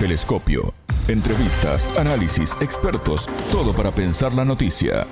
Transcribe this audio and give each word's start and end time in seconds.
Telescopio. 0.00 0.72
Entrevistas, 1.08 1.86
análisis, 1.98 2.56
expertos, 2.62 3.26
todo 3.52 3.74
para 3.74 3.94
pensar 3.94 4.32
la 4.32 4.46
noticia. 4.46 5.06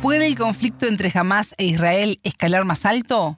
¿Puede 0.00 0.28
el 0.28 0.38
conflicto 0.38 0.86
entre 0.86 1.10
Hamas 1.12 1.56
e 1.58 1.66
Israel 1.66 2.20
escalar 2.22 2.64
más 2.64 2.86
alto? 2.86 3.36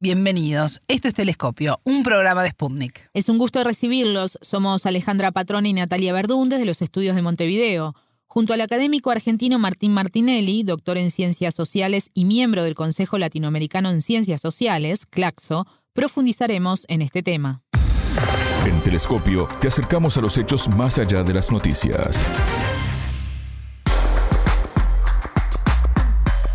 Bienvenidos. 0.00 0.80
Esto 0.88 1.08
es 1.08 1.14
Telescopio, 1.14 1.78
un 1.84 2.02
programa 2.02 2.42
de 2.42 2.52
Sputnik. 2.52 3.10
Es 3.12 3.28
un 3.28 3.36
gusto 3.36 3.62
recibirlos. 3.62 4.38
Somos 4.40 4.86
Alejandra 4.86 5.30
Patrón 5.30 5.66
y 5.66 5.74
Natalia 5.74 6.14
Verdún 6.14 6.48
desde 6.48 6.64
los 6.64 6.80
estudios 6.80 7.14
de 7.14 7.20
Montevideo. 7.20 7.94
Junto 8.28 8.54
al 8.54 8.62
académico 8.62 9.10
argentino 9.10 9.58
Martín 9.58 9.92
Martinelli, 9.92 10.62
doctor 10.62 10.96
en 10.96 11.10
Ciencias 11.10 11.54
Sociales 11.54 12.08
y 12.14 12.24
miembro 12.24 12.64
del 12.64 12.74
Consejo 12.74 13.18
Latinoamericano 13.18 13.90
en 13.90 14.00
Ciencias 14.00 14.40
Sociales, 14.40 15.04
CLACSO, 15.04 15.66
profundizaremos 15.92 16.86
en 16.88 17.02
este 17.02 17.22
tema. 17.22 17.60
En 18.70 18.80
Telescopio 18.82 19.48
te 19.60 19.66
acercamos 19.66 20.16
a 20.16 20.20
los 20.20 20.38
hechos 20.38 20.68
más 20.68 20.96
allá 20.98 21.24
de 21.24 21.34
las 21.34 21.50
noticias. 21.50 22.24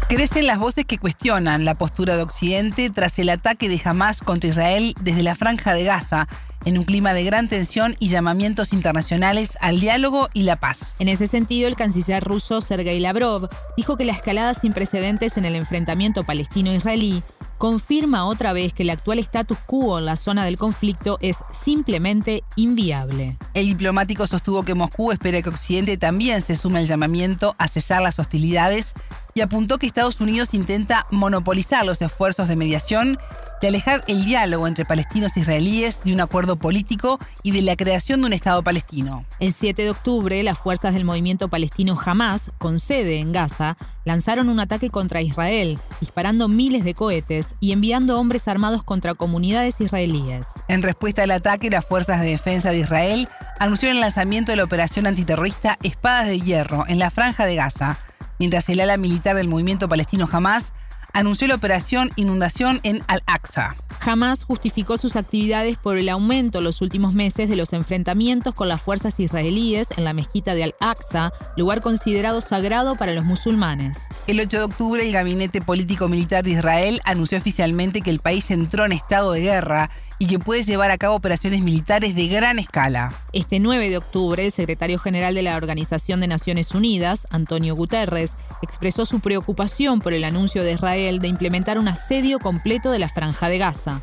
Crecen 0.08 0.48
las 0.48 0.58
voces 0.58 0.86
que 0.86 0.98
cuestionan 0.98 1.66
la 1.66 1.76
postura 1.76 2.16
de 2.16 2.24
Occidente 2.24 2.90
tras 2.90 3.20
el 3.20 3.28
ataque 3.28 3.68
de 3.68 3.82
Hamas 3.84 4.22
contra 4.22 4.50
Israel 4.50 4.96
desde 5.02 5.24
la 5.24 5.36
franja 5.36 5.74
de 5.74 5.84
Gaza, 5.84 6.30
en 6.66 6.78
un 6.78 6.84
clima 6.84 7.14
de 7.14 7.24
gran 7.24 7.48
tensión 7.48 7.96
y 8.00 8.10
llamamientos 8.10 8.74
internacionales 8.74 9.58
al 9.62 9.80
diálogo 9.80 10.30
y 10.34 10.44
la 10.44 10.58
paz. 10.58 10.96
En 11.00 11.08
ese 11.08 11.28
sentido, 11.28 11.68
el 11.68 11.76
canciller 11.76 12.24
ruso 12.24 12.62
Sergei 12.62 13.00
Lavrov 13.00 13.50
dijo 13.78 13.98
que 13.98 14.06
la 14.06 14.14
escalada 14.14 14.54
sin 14.54 14.74
precedentes 14.74 15.38
en 15.38 15.46
el 15.46 15.56
enfrentamiento 15.56 16.24
palestino-israelí 16.24 17.24
confirma 17.58 18.26
otra 18.26 18.54
vez 18.54 18.74
que 18.74 18.84
el 18.84 18.90
actual 18.90 19.20
status 19.20 19.58
quo 19.66 20.00
en 20.00 20.06
la 20.06 20.18
zona 20.18 20.46
del 20.46 20.58
conflicto 20.58 21.18
es 21.22 21.38
simplemente 21.52 22.44
inviable. 22.56 23.38
El 23.54 23.68
diplomático 23.68 24.28
sostuvo 24.28 24.64
que 24.64 24.76
Moscú 24.76 25.12
espera 25.12 25.42
que 25.42 25.50
Occidente 25.50 25.98
también 25.98 26.42
se 26.42 26.56
sume 26.56 26.80
al 26.80 26.88
llamamiento 26.88 27.56
a 27.58 27.68
cesar 27.68 28.02
las 28.02 28.20
hostilidades 28.20 28.94
y 29.34 29.42
apuntó 29.42 29.78
que 29.78 29.88
Estados 29.88 30.22
Unidos 30.22 30.54
intenta 30.54 31.06
monopolizar 31.12 31.86
los 31.86 32.02
esfuerzos 32.02 32.48
de 32.48 32.56
mediación 32.56 33.18
y 33.62 33.68
alejar 33.68 34.04
el 34.08 34.26
diálogo 34.26 34.68
entre 34.68 34.86
palestinos 34.86 35.36
e 35.36 35.42
israelíes 35.42 36.00
de 36.04 36.14
un 36.14 36.22
acuerdo 36.22 36.56
político 36.58 37.20
y 37.44 37.52
de 37.52 37.62
la 37.62 37.76
creación 37.76 38.22
de 38.22 38.28
un 38.28 38.34
Estado 38.34 38.64
palestino. 38.64 39.26
El 39.40 39.54
7 39.54 39.84
de 39.84 39.90
octubre, 39.90 40.44
las 40.44 40.58
fuerzas 40.58 40.94
del 40.94 41.06
movimiento 41.06 41.48
palestino 41.48 42.00
Hamas, 42.04 42.52
con 42.58 42.80
sede 42.80 43.20
en 43.20 43.32
Gaza, 43.32 43.78
lanzaron 44.04 44.50
un 44.50 44.60
ataque 44.60 44.90
contra 44.90 45.22
Israel, 45.22 45.80
disparando 46.00 46.48
miles 46.48 46.84
de 46.84 46.94
cohetes 46.94 47.56
y 47.60 47.72
enviando 47.72 48.20
hombres 48.20 48.48
armados 48.48 48.84
contra 48.84 49.16
comunidades 49.16 49.82
israelíes. 49.82 50.46
En 50.68 50.84
respuesta 50.84 51.24
al 51.24 51.32
ataque, 51.32 51.70
las 51.70 51.86
fuerzas 51.86 52.22
de 52.22 52.28
defensa 52.28 52.70
de 52.70 52.80
Israel 52.80 53.28
anunciaron 53.60 53.98
el 53.98 54.02
lanzamiento 54.02 54.52
de 54.52 54.58
la 54.58 54.64
operación 54.64 55.08
antiterrorista 55.08 55.78
Espadas 55.82 56.28
de 56.28 56.40
Hierro 56.40 56.86
en 56.88 57.00
la 57.00 57.10
franja 57.10 57.46
de 57.46 57.56
Gaza, 57.56 57.98
mientras 58.38 58.70
el 58.70 58.80
ala 58.80 58.98
militar 58.98 59.36
del 59.36 59.48
movimiento 59.48 59.90
palestino 59.90 60.28
Hamas 60.32 60.74
anunció 61.16 61.48
la 61.48 61.56
operación 61.56 62.12
Inundación 62.18 62.82
en 62.84 63.02
Al-Aqsa. 63.08 63.74
Hamas 64.02 64.44
justificó 64.44 64.98
sus 64.98 65.16
actividades 65.16 65.78
por 65.78 65.98
el 65.98 66.10
aumento 66.10 66.58
en 66.60 66.66
los 66.66 66.82
últimos 66.82 67.14
meses 67.14 67.50
de 67.50 67.56
los 67.56 67.72
enfrentamientos 67.72 68.54
con 68.54 68.68
las 68.68 68.82
fuerzas 68.82 69.20
israelíes 69.20 69.88
en 69.96 70.04
la 70.04 70.14
mezquita 70.14 70.54
de 70.54 70.66
Al-Aqsa, 70.66 71.32
lugar 71.56 71.82
considerado 71.82 72.42
sagrado 72.42 72.98
para 72.98 73.14
los 73.14 73.24
musulmanes. 73.24 74.10
El 74.28 74.42
8 74.42 74.58
de 74.58 74.64
octubre, 74.66 75.08
el 75.08 75.14
Gabinete 75.14 75.62
Político 75.62 76.10
Militar 76.10 76.44
de 76.44 76.52
Israel 76.52 77.00
anunció 77.06 77.38
oficialmente 77.38 78.02
que 78.02 78.12
el 78.12 78.20
país 78.20 78.52
entró 78.52 78.86
en 78.86 78.92
estado 78.92 79.32
de 79.32 79.42
guerra 79.42 79.90
y 80.20 80.28
que 80.28 80.40
puede 80.40 80.64
llevar 80.64 80.92
a 80.92 80.98
cabo 80.98 81.16
operaciones 81.16 81.62
militares 81.62 82.16
de 82.16 82.28
gran 82.28 82.60
escala. 82.60 83.14
Este 83.34 83.60
9 83.60 83.90
de 83.90 83.98
octubre, 83.98 84.46
el 84.46 84.52
secretario 84.52 85.00
general 85.00 85.36
de 85.36 85.44
la 85.44 85.58
Organización 85.58 86.22
de 86.22 86.28
Naciones 86.28 86.72
Unidas, 86.72 87.28
Antonio 87.32 87.76
Guterres, 87.76 88.36
expresó 88.62 89.06
su 89.06 89.20
preocupación 89.20 90.00
por 90.00 90.14
el 90.14 90.24
anuncio 90.24 90.64
de 90.64 90.74
Israel 90.74 91.20
de 91.20 91.28
implementar 91.28 91.78
un 91.80 91.88
asedio 91.88 92.40
completo 92.40 92.92
de 92.92 93.00
la 93.00 93.10
franja 93.10 93.50
de 93.50 93.58
Gaza. 93.58 94.02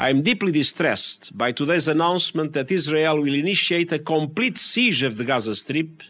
I 0.00 0.10
am 0.10 0.22
deeply 0.22 0.52
distressed 0.52 1.36
by 1.36 1.52
today's 1.52 1.88
announcement 1.88 2.52
that 2.52 2.70
Israel 2.70 3.20
will 3.20 3.34
initiate 3.34 3.92
a 3.92 3.98
complete 3.98 4.56
siege 4.56 5.02
of 5.02 5.16
the 5.16 5.24
Gaza 5.24 5.56
Strip, 5.56 6.02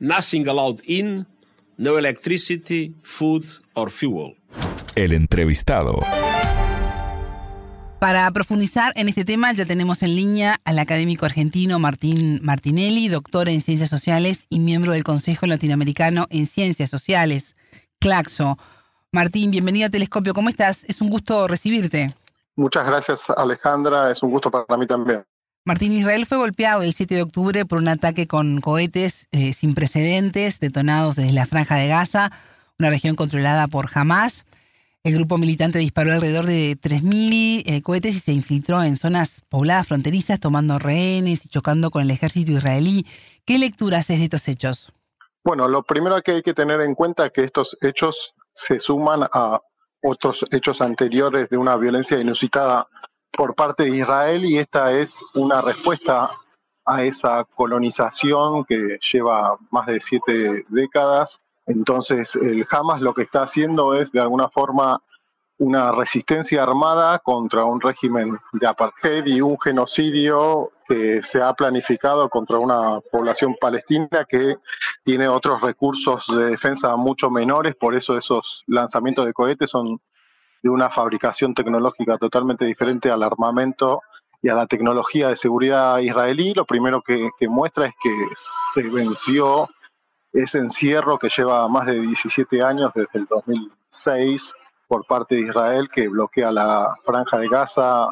nothing 0.00 0.48
allowed 0.48 0.80
in, 0.84 1.26
no 1.78 1.96
electricity, 1.96 2.92
food 3.04 3.44
or 3.74 3.88
fuel. 3.88 4.34
El 4.96 5.12
entrevistado. 5.12 6.00
Para 8.00 8.30
profundizar 8.30 8.94
en 8.96 9.10
este 9.10 9.26
tema 9.26 9.52
ya 9.52 9.66
tenemos 9.66 10.02
en 10.02 10.16
línea 10.16 10.56
al 10.64 10.78
académico 10.78 11.26
argentino 11.26 11.78
Martín 11.78 12.40
Martinelli, 12.42 13.08
doctor 13.08 13.50
en 13.50 13.60
Ciencias 13.60 13.90
Sociales 13.90 14.46
y 14.48 14.58
miembro 14.58 14.92
del 14.92 15.04
Consejo 15.04 15.44
Latinoamericano 15.44 16.24
en 16.30 16.46
Ciencias 16.46 16.88
Sociales, 16.88 17.56
CLACSO. 17.98 18.56
Martín, 19.12 19.50
bienvenido 19.50 19.86
a 19.86 19.90
Telescopio, 19.90 20.32
¿cómo 20.32 20.48
estás? 20.48 20.84
Es 20.84 21.02
un 21.02 21.10
gusto 21.10 21.46
recibirte. 21.46 22.06
Muchas 22.56 22.86
gracias 22.86 23.20
Alejandra, 23.36 24.10
es 24.10 24.22
un 24.22 24.30
gusto 24.30 24.50
para 24.50 24.78
mí 24.78 24.86
también. 24.86 25.22
Martín 25.66 25.92
Israel 25.92 26.24
fue 26.24 26.38
golpeado 26.38 26.80
el 26.80 26.94
7 26.94 27.16
de 27.16 27.22
octubre 27.22 27.66
por 27.66 27.80
un 27.80 27.88
ataque 27.88 28.26
con 28.26 28.62
cohetes 28.62 29.28
eh, 29.30 29.52
sin 29.52 29.74
precedentes 29.74 30.58
detonados 30.58 31.16
desde 31.16 31.34
la 31.34 31.44
franja 31.44 31.74
de 31.74 31.88
Gaza, 31.88 32.30
una 32.78 32.88
región 32.88 33.14
controlada 33.14 33.68
por 33.68 33.90
Hamas. 33.92 34.46
El 35.02 35.14
grupo 35.14 35.38
militante 35.38 35.78
disparó 35.78 36.12
alrededor 36.12 36.44
de 36.44 36.76
3.000 36.76 37.62
eh, 37.64 37.80
cohetes 37.82 38.16
y 38.16 38.20
se 38.20 38.32
infiltró 38.34 38.82
en 38.82 38.96
zonas 38.96 39.42
pobladas 39.48 39.88
fronterizas, 39.88 40.40
tomando 40.40 40.78
rehenes 40.78 41.46
y 41.46 41.48
chocando 41.48 41.90
con 41.90 42.02
el 42.02 42.10
ejército 42.10 42.52
israelí. 42.52 43.06
¿Qué 43.46 43.58
lecturas 43.58 44.10
es 44.10 44.18
de 44.18 44.24
estos 44.24 44.46
hechos? 44.48 44.92
Bueno, 45.42 45.68
lo 45.68 45.84
primero 45.84 46.20
que 46.20 46.32
hay 46.32 46.42
que 46.42 46.52
tener 46.52 46.82
en 46.82 46.94
cuenta 46.94 47.24
es 47.24 47.32
que 47.32 47.44
estos 47.44 47.78
hechos 47.80 48.14
se 48.68 48.78
suman 48.80 49.22
a 49.32 49.58
otros 50.02 50.38
hechos 50.50 50.82
anteriores 50.82 51.48
de 51.48 51.56
una 51.56 51.76
violencia 51.76 52.20
inusitada 52.20 52.86
por 53.32 53.54
parte 53.54 53.84
de 53.84 53.96
Israel 53.96 54.44
y 54.44 54.58
esta 54.58 54.92
es 54.92 55.08
una 55.32 55.62
respuesta 55.62 56.30
a 56.84 57.02
esa 57.04 57.44
colonización 57.54 58.66
que 58.66 58.98
lleva 59.10 59.56
más 59.70 59.86
de 59.86 59.98
siete 60.06 60.66
décadas 60.68 61.30
entonces, 61.66 62.28
el 62.34 62.66
Hamas 62.70 63.00
lo 63.00 63.14
que 63.14 63.22
está 63.22 63.42
haciendo 63.42 63.94
es, 63.94 64.10
de 64.12 64.20
alguna 64.20 64.48
forma, 64.48 65.00
una 65.58 65.92
resistencia 65.92 66.62
armada 66.62 67.18
contra 67.18 67.64
un 67.64 67.80
régimen 67.80 68.38
de 68.52 68.66
apartheid 68.66 69.26
y 69.26 69.42
un 69.42 69.58
genocidio 69.60 70.70
que 70.88 71.20
se 71.30 71.42
ha 71.42 71.52
planificado 71.52 72.30
contra 72.30 72.58
una 72.58 73.00
población 73.12 73.54
palestina 73.60 74.24
que 74.26 74.56
tiene 75.04 75.28
otros 75.28 75.60
recursos 75.60 76.24
de 76.28 76.46
defensa 76.46 76.96
mucho 76.96 77.30
menores, 77.30 77.76
por 77.76 77.94
eso 77.94 78.16
esos 78.16 78.64
lanzamientos 78.66 79.26
de 79.26 79.34
cohetes 79.34 79.70
son 79.70 80.00
de 80.62 80.70
una 80.70 80.88
fabricación 80.88 81.54
tecnológica 81.54 82.16
totalmente 82.16 82.64
diferente 82.64 83.10
al 83.10 83.22
armamento 83.22 84.00
y 84.42 84.48
a 84.48 84.54
la 84.54 84.66
tecnología 84.66 85.28
de 85.28 85.36
seguridad 85.36 85.98
israelí. 85.98 86.54
Lo 86.54 86.64
primero 86.64 87.02
que, 87.02 87.28
que 87.38 87.48
muestra 87.48 87.86
es 87.86 87.94
que 88.02 88.10
se 88.74 88.82
venció 88.88 89.68
ese 90.32 90.58
encierro 90.58 91.18
que 91.18 91.28
lleva 91.36 91.66
más 91.68 91.86
de 91.86 92.00
17 92.00 92.62
años 92.62 92.92
desde 92.94 93.18
el 93.18 93.26
2006 93.26 94.42
por 94.86 95.04
parte 95.06 95.36
de 95.36 95.42
Israel 95.42 95.88
que 95.92 96.08
bloquea 96.08 96.52
la 96.52 96.94
franja 97.04 97.38
de 97.38 97.48
Gaza 97.48 98.06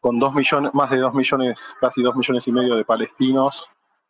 con 0.00 0.18
dos 0.18 0.34
millones, 0.34 0.72
más 0.74 0.90
de 0.90 0.98
dos 0.98 1.14
millones, 1.14 1.58
casi 1.80 2.02
dos 2.02 2.14
millones 2.14 2.46
y 2.46 2.52
medio 2.52 2.76
de 2.76 2.84
palestinos 2.84 3.54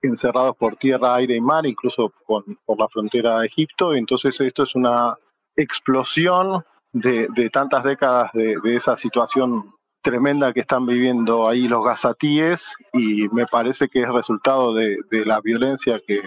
encerrados 0.03 0.57
por 0.57 0.77
tierra, 0.77 1.15
aire 1.15 1.37
y 1.37 1.41
mar, 1.41 1.65
incluso 1.67 2.13
por 2.27 2.79
la 2.79 2.89
frontera 2.89 3.41
de 3.41 3.47
Egipto. 3.47 3.95
Entonces 3.95 4.39
esto 4.41 4.63
es 4.65 4.75
una 4.75 5.17
explosión 5.57 6.65
de, 6.93 7.51
tantas 7.51 7.83
décadas 7.83 8.31
de, 8.35 8.59
esa 8.77 8.97
situación 8.99 9.73
tremenda 10.03 10.53
que 10.53 10.61
están 10.61 10.87
viviendo 10.87 11.49
ahí 11.49 11.67
los 11.67 11.85
gazatíes 11.85 12.61
y 12.93 13.29
me 13.31 13.47
parece 13.47 13.89
que 13.89 14.03
es 14.03 14.09
resultado 14.09 14.75
de 14.75 15.25
la 15.25 15.41
violencia 15.41 15.99
que, 16.07 16.21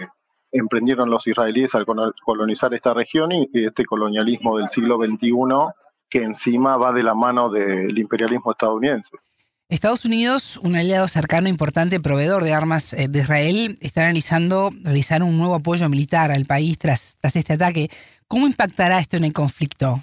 emprendieron 0.52 1.10
los 1.10 1.26
israelíes 1.26 1.74
al 1.74 1.86
colonizar 2.24 2.74
esta 2.74 2.94
región 2.94 3.30
y 3.32 3.48
este 3.66 3.84
colonialismo 3.84 4.58
del 4.58 4.68
siglo 4.70 4.98
XXI 4.98 5.30
que 6.10 6.22
encima 6.22 6.76
va 6.76 6.92
de 6.92 7.04
la 7.04 7.14
mano 7.14 7.48
del 7.48 7.96
imperialismo 7.96 8.50
estadounidense. 8.50 9.10
Estados 9.68 10.04
Unidos, 10.04 10.56
un 10.64 10.74
aliado 10.74 11.06
cercano 11.06 11.48
importante 11.48 12.00
proveedor 12.00 12.42
de 12.42 12.52
armas 12.52 12.92
eh, 12.92 13.06
de 13.08 13.20
Israel, 13.20 13.78
está 13.80 14.00
analizando 14.00 14.70
realizar 14.82 15.22
un 15.22 15.38
nuevo 15.38 15.54
apoyo 15.54 15.88
militar 15.88 16.32
al 16.32 16.44
país 16.44 16.76
tras, 16.76 17.16
tras 17.20 17.36
este 17.36 17.52
ataque. 17.52 17.88
¿Cómo 18.26 18.48
impactará 18.48 18.98
esto 18.98 19.16
en 19.16 19.24
el 19.24 19.32
conflicto? 19.32 20.00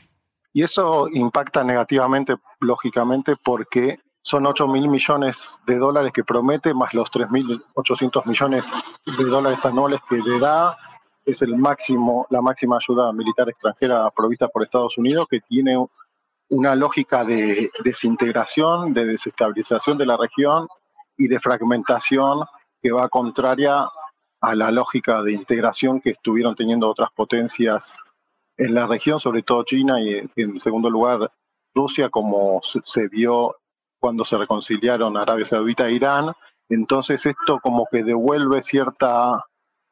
Y 0.54 0.64
eso 0.64 1.10
impacta 1.10 1.66
negativamente, 1.66 2.36
lógicamente, 2.62 3.34
porque 3.44 4.00
son 4.30 4.46
8 4.46 4.68
mil 4.68 4.90
millones 4.90 5.36
de 5.66 5.78
dólares 5.78 6.12
que 6.14 6.24
promete, 6.24 6.74
más 6.74 6.94
los 6.94 7.10
3.800 7.12 8.26
millones 8.26 8.64
de 9.06 9.24
dólares 9.24 9.60
anuales 9.64 10.02
que 10.10 10.18
le 10.18 10.40
da. 10.40 10.78
Es 11.26 11.42
el 11.42 11.56
máximo, 11.56 12.28
la 12.30 12.42
máxima 12.42 12.78
ayuda 12.78 13.12
militar 13.14 13.50
extranjera 13.50 14.10
provista 14.12 14.50
por 14.50 14.64
Estados 14.64 14.98
Unidos, 14.98 15.28
que 15.30 15.40
tiene 15.42 15.78
una 16.50 16.76
lógica 16.76 17.24
de 17.24 17.72
desintegración, 17.84 18.94
de 18.94 19.06
desestabilización 19.06 19.98
de 19.98 20.06
la 20.06 20.18
región 20.18 20.68
y 21.18 21.28
de 21.28 21.40
fragmentación 21.40 22.46
que 22.82 22.92
va 22.92 23.10
contraria 23.10 23.90
a 24.42 24.56
la 24.56 24.72
lógica 24.72 25.22
de 25.24 25.34
integración 25.34 26.02
que 26.02 26.12
estuvieron 26.12 26.56
teniendo 26.56 26.90
otras 26.90 27.12
potencias 27.14 27.84
en 28.58 28.74
la 28.74 28.88
región, 28.88 29.20
sobre 29.20 29.44
todo 29.44 29.64
China 29.64 30.02
y 30.02 30.22
en 30.36 30.60
segundo 30.60 30.90
lugar 30.90 31.32
Rusia, 31.74 32.10
como 32.10 32.62
se 32.86 33.08
vio 33.08 33.56
cuando 34.00 34.26
se 34.26 34.38
reconciliaron 34.38 35.18
Arabia 35.18 35.48
Saudita 35.48 35.88
e 35.88 35.94
Irán. 35.94 36.34
Entonces 36.70 37.26
esto 37.26 37.60
como 37.62 37.88
que 37.92 38.04
devuelve 38.04 38.64
cierta 38.64 39.44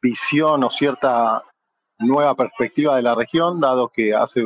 visión 0.02 0.64
o 0.64 0.70
cierta 0.70 1.44
nueva 2.00 2.36
perspectiva 2.36 2.96
de 2.96 3.02
la 3.02 3.16
región, 3.16 3.60
dado 3.60 3.90
que 3.90 4.14
hace 4.14 4.44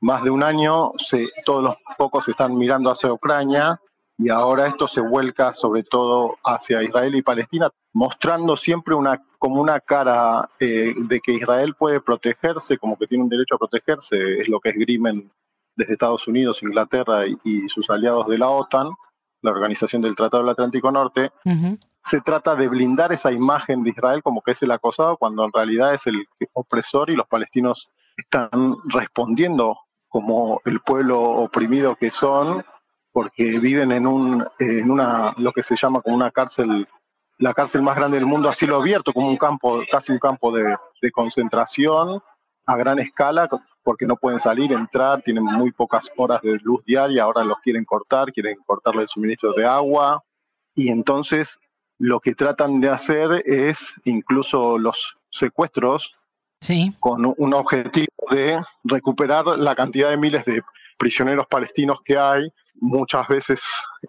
más 0.00 0.24
de 0.24 0.30
un 0.30 0.42
año 0.42 0.92
se, 1.10 1.28
todos 1.44 1.62
los 1.62 1.76
focos 1.96 2.26
están 2.28 2.56
mirando 2.56 2.90
hacia 2.90 3.12
Ucrania 3.12 3.80
y 4.18 4.28
ahora 4.28 4.66
esto 4.66 4.88
se 4.88 5.00
vuelca 5.00 5.54
sobre 5.54 5.84
todo 5.84 6.36
hacia 6.44 6.82
Israel 6.82 7.14
y 7.14 7.22
Palestina, 7.22 7.70
mostrando 7.92 8.56
siempre 8.56 8.94
una 8.94 9.22
como 9.38 9.60
una 9.60 9.80
cara 9.80 10.48
eh, 10.60 10.94
de 10.96 11.20
que 11.20 11.32
Israel 11.32 11.74
puede 11.76 12.00
protegerse, 12.00 12.78
como 12.78 12.96
que 12.96 13.06
tiene 13.06 13.24
un 13.24 13.30
derecho 13.30 13.56
a 13.56 13.58
protegerse, 13.58 14.40
es 14.40 14.48
lo 14.48 14.60
que 14.60 14.70
esgrimen 14.70 15.30
desde 15.76 15.94
Estados 15.94 16.26
Unidos, 16.28 16.62
Inglaterra 16.62 17.26
y, 17.26 17.68
sus 17.68 17.88
aliados 17.90 18.26
de 18.28 18.38
la 18.38 18.48
OTAN, 18.48 18.90
la 19.42 19.50
Organización 19.50 20.02
del 20.02 20.16
Tratado 20.16 20.42
del 20.42 20.52
Atlántico 20.52 20.90
Norte, 20.90 21.30
se 22.10 22.20
trata 22.20 22.54
de 22.54 22.68
blindar 22.68 23.12
esa 23.12 23.32
imagen 23.32 23.82
de 23.82 23.90
Israel 23.90 24.22
como 24.22 24.42
que 24.42 24.52
es 24.52 24.62
el 24.62 24.70
acosado, 24.70 25.16
cuando 25.16 25.44
en 25.44 25.52
realidad 25.52 25.94
es 25.94 26.06
el 26.06 26.26
opresor 26.52 27.10
y 27.10 27.16
los 27.16 27.26
palestinos 27.28 27.88
están 28.16 28.50
respondiendo 28.86 29.78
como 30.08 30.60
el 30.64 30.80
pueblo 30.80 31.20
oprimido 31.20 31.96
que 31.96 32.10
son, 32.10 32.64
porque 33.12 33.58
viven 33.58 33.92
en 33.92 34.06
un 34.06 34.46
en 34.58 34.90
una 34.90 35.34
lo 35.36 35.52
que 35.52 35.62
se 35.62 35.76
llama 35.80 36.00
como 36.00 36.16
una 36.16 36.30
cárcel 36.30 36.86
la 37.38 37.54
cárcel 37.54 37.82
más 37.82 37.96
grande 37.96 38.18
del 38.18 38.26
mundo 38.26 38.48
a 38.48 38.54
cielo 38.54 38.76
abierto 38.76 39.12
como 39.12 39.28
un 39.28 39.36
campo 39.36 39.80
casi 39.90 40.12
un 40.12 40.18
campo 40.18 40.52
de, 40.52 40.76
concentración 41.12 42.22
a 42.66 42.76
gran 42.76 42.98
escala 43.00 43.48
porque 43.82 44.06
no 44.06 44.16
pueden 44.16 44.40
salir 44.40 44.72
entrar 44.72 45.22
tienen 45.22 45.44
muy 45.44 45.72
pocas 45.72 46.04
horas 46.16 46.40
de 46.42 46.58
luz 46.62 46.84
diaria 46.84 47.24
ahora 47.24 47.44
los 47.44 47.58
quieren 47.58 47.84
cortar 47.84 48.32
quieren 48.32 48.56
cortarle 48.66 49.02
el 49.02 49.08
suministro 49.08 49.52
de 49.52 49.64
agua 49.66 50.22
y 50.74 50.90
entonces 50.90 51.48
lo 51.98 52.20
que 52.20 52.34
tratan 52.34 52.80
de 52.80 52.88
hacer 52.88 53.42
es 53.46 53.76
incluso 54.04 54.78
los 54.78 54.96
secuestros 55.30 56.14
sí. 56.60 56.92
con 56.98 57.32
un 57.36 57.54
objetivo 57.54 58.06
de 58.30 58.60
recuperar 58.84 59.46
la 59.58 59.74
cantidad 59.74 60.10
de 60.10 60.16
miles 60.16 60.44
de 60.44 60.62
prisioneros 60.98 61.46
palestinos 61.46 61.98
que 62.04 62.16
hay 62.18 62.48
muchas 62.74 63.26
veces 63.28 63.60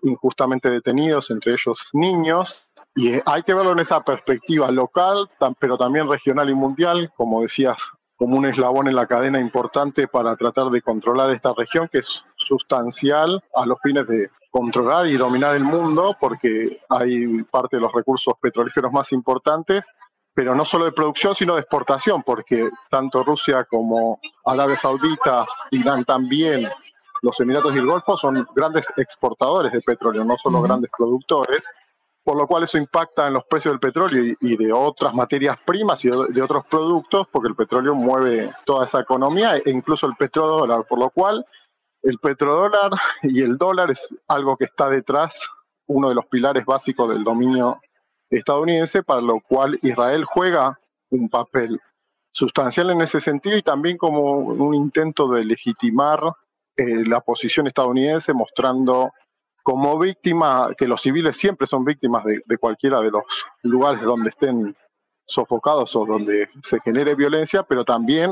injustamente 0.02 0.70
detenidos, 0.70 1.30
entre 1.30 1.54
ellos 1.54 1.78
niños, 1.94 2.54
y 2.96 3.14
hay 3.26 3.44
que 3.44 3.54
verlo 3.54 3.72
en 3.72 3.80
esa 3.80 4.02
perspectiva 4.02 4.70
local, 4.72 5.30
pero 5.60 5.78
también 5.78 6.10
regional 6.10 6.50
y 6.50 6.54
mundial, 6.54 7.12
como 7.16 7.42
decías, 7.42 7.78
como 8.24 8.38
un 8.38 8.46
eslabón 8.46 8.88
en 8.88 8.96
la 8.96 9.06
cadena 9.06 9.38
importante 9.38 10.08
para 10.08 10.38
tratar 10.38 10.70
de 10.70 10.82
controlar 10.82 11.32
esta 11.32 11.52
región, 11.58 11.90
que 11.92 11.98
es 11.98 12.08
sustancial 12.38 13.44
a 13.54 13.66
los 13.66 13.78
fines 13.82 14.08
de 14.08 14.30
controlar 14.50 15.08
y 15.08 15.18
dominar 15.18 15.58
el 15.58 15.66
mundo, 15.66 16.16
porque 16.22 16.80
hay 16.88 17.44
parte 17.52 17.76
de 17.76 17.82
los 17.82 17.92
recursos 17.92 18.34
petrolíferos 18.40 18.94
más 18.94 19.12
importantes, 19.12 19.84
pero 20.34 20.56
no 20.56 20.64
solo 20.64 20.86
de 20.86 20.94
producción, 20.94 21.36
sino 21.36 21.56
de 21.56 21.62
exportación, 21.64 22.24
porque 22.24 22.70
tanto 22.90 23.26
Rusia 23.26 23.66
como 23.66 24.22
Arabia 24.46 24.80
Saudita, 24.82 25.46
Irán 25.72 26.06
también, 26.06 26.70
los 27.24 27.38
Emiratos 27.42 27.76
y 27.76 27.80
el 27.80 27.86
Golfo 27.86 28.16
son 28.16 28.48
grandes 28.56 28.86
exportadores 28.96 29.74
de 29.74 29.82
petróleo, 29.82 30.24
no 30.24 30.38
solo 30.38 30.62
grandes 30.62 30.90
productores, 30.98 31.62
por 32.24 32.38
lo 32.38 32.48
cual 32.48 32.64
eso 32.64 32.78
impacta 32.78 33.28
en 33.28 33.34
los 33.34 33.46
precios 33.46 33.74
del 33.74 33.80
petróleo 33.80 34.36
y, 34.40 34.58
de 34.58 34.72
otras 34.72 35.14
materias 35.14 35.58
primas 35.66 36.04
y 36.06 36.10
de, 36.10 36.42
otros 36.42 36.66
productos, 36.68 37.28
porque 37.32 37.50
el 37.50 37.56
petróleo 37.56 37.96
mueve 37.96 38.52
toda 38.66 38.88
esa 38.88 39.02
economía 39.02 39.58
e 39.58 39.70
incluso 39.70 40.08
el 40.08 40.16
petrodólar, 40.16 40.86
por 40.88 41.00
lo 41.00 41.10
cual 41.10 41.46
el 42.02 42.18
petrodólar 42.20 42.92
y 43.24 43.42
el 43.42 43.58
dólar 43.58 43.92
es 43.92 44.00
algo 44.28 44.56
que 44.56 44.66
está 44.66 44.90
detrás, 44.90 45.34
uno 45.88 46.10
de 46.10 46.16
los 46.16 46.26
pilares 46.28 46.66
básicos 46.66 47.10
del 47.10 47.24
dominio 47.24 47.82
estadounidense, 48.30 49.04
para 49.04 49.22
lo 49.22 49.42
cual 49.42 49.78
Israel 49.82 50.24
juega 50.26 50.80
un 51.10 51.30
papel 51.30 51.80
sustancial 52.32 52.90
en 52.90 53.02
ese 53.02 53.20
sentido 53.22 53.58
y 53.58 53.62
también 53.62 53.98
como 53.98 54.38
un 54.38 54.74
intento 54.74 55.28
de 55.28 55.44
legitimar 55.44 56.20
eh, 56.76 57.06
la 57.06 57.22
posición 57.22 57.68
estadounidense 57.68 58.34
mostrando 58.34 59.12
como 59.64 59.98
víctima, 59.98 60.70
que 60.78 60.88
los 60.88 61.02
civiles 61.02 61.38
siempre 61.38 61.68
son 61.68 61.86
víctimas 61.86 62.24
de, 62.26 62.58
cualquiera 62.58 63.00
de 63.00 63.10
los 63.10 63.24
lugares 63.64 64.02
donde 64.02 64.30
estén 64.30 64.76
sofocados 65.26 65.96
o 65.96 66.06
donde 66.06 66.50
se 66.70 66.80
genere 66.82 67.16
violencia, 67.16 67.64
pero 67.64 67.86
también 67.86 68.32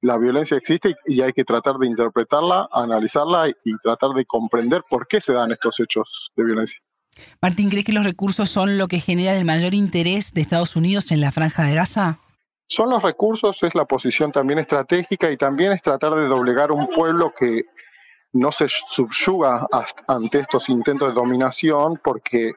la 0.00 0.16
violencia 0.16 0.56
existe 0.56 0.94
y, 1.06 1.20
hay 1.20 1.32
que 1.32 1.44
tratar 1.44 1.76
de 1.76 1.88
interpretarla, 1.88 2.68
analizarla 2.72 3.48
y, 3.48 3.76
tratar 3.82 4.10
de 4.10 4.24
comprender 4.24 4.84
por 4.88 5.08
qué 5.08 5.20
se 5.20 5.32
dan 5.32 5.50
estos 5.50 5.74
hechos 5.80 6.08
de 6.36 6.44
violencia. 6.44 6.78
Martín, 7.42 7.68
¿crees 7.68 7.84
que 7.84 7.92
los 7.92 8.04
recursos 8.04 8.48
son 8.48 8.78
lo 8.78 8.86
que 8.86 9.00
genera 9.00 9.36
el 9.36 9.44
mayor 9.44 9.74
interés 9.74 10.32
de 10.32 10.40
Estados 10.40 10.76
Unidos 10.76 11.10
en 11.10 11.20
la 11.20 11.32
franja 11.32 11.64
de 11.64 11.74
Gaza? 11.74 12.18
Son 12.68 12.90
los 12.90 13.02
recursos, 13.02 13.56
es 13.62 13.74
la 13.74 13.86
posición 13.86 14.30
también 14.30 14.60
estratégica 14.60 15.32
y 15.32 15.36
también 15.36 15.72
es 15.72 15.82
tratar 15.82 16.14
de 16.14 16.26
doblegar 16.26 16.70
un 16.70 16.86
pueblo 16.88 17.32
que 17.36 17.62
no 18.32 18.52
se 18.52 18.66
subyuga 18.94 19.66
ante 20.06 20.40
estos 20.40 20.68
intentos 20.68 21.08
de 21.08 21.14
dominación 21.14 22.00
porque 22.02 22.52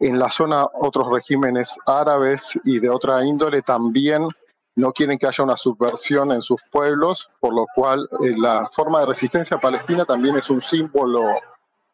en 0.00 0.18
la 0.18 0.30
zona 0.30 0.66
otros 0.80 1.08
regímenes 1.10 1.68
árabes 1.86 2.42
y 2.64 2.80
de 2.80 2.88
otra 2.88 3.24
índole 3.24 3.62
también 3.62 4.28
no 4.74 4.92
quieren 4.92 5.18
que 5.18 5.26
haya 5.26 5.44
una 5.44 5.56
subversión 5.56 6.32
en 6.32 6.42
sus 6.42 6.60
pueblos, 6.70 7.28
por 7.40 7.54
lo 7.54 7.66
cual 7.74 8.08
eh, 8.20 8.34
la 8.36 8.70
forma 8.74 9.00
de 9.00 9.06
resistencia 9.06 9.58
palestina 9.58 10.04
también 10.04 10.36
es 10.36 10.48
un 10.48 10.62
símbolo 10.62 11.22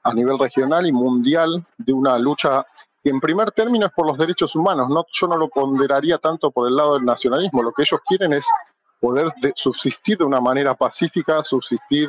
a 0.05 0.15
nivel 0.15 0.39
regional 0.39 0.87
y 0.87 0.93
mundial 0.93 1.67
de 1.77 1.93
una 1.93 2.19
lucha 2.19 2.65
que 3.03 3.11
en 3.11 3.21
primer 3.21 3.51
término 3.53 3.87
es 3.87 3.93
por 3.93 4.07
los 4.07 4.17
derechos 4.17 4.55
humanos. 4.55 4.89
No, 4.89 5.05
yo 5.21 5.27
no 5.27 5.37
lo 5.37 5.49
ponderaría 5.49 6.19
tanto 6.19 6.51
por 6.51 6.69
el 6.69 6.77
lado 6.77 6.95
del 6.95 7.05
nacionalismo. 7.05 7.63
Lo 7.63 7.73
que 7.73 7.83
ellos 7.83 8.01
quieren 8.07 8.33
es 8.33 8.45
poder 9.01 9.33
subsistir 9.57 10.19
de 10.19 10.25
una 10.25 10.41
manera 10.41 10.75
pacífica, 10.75 11.43
subsistir 11.45 12.09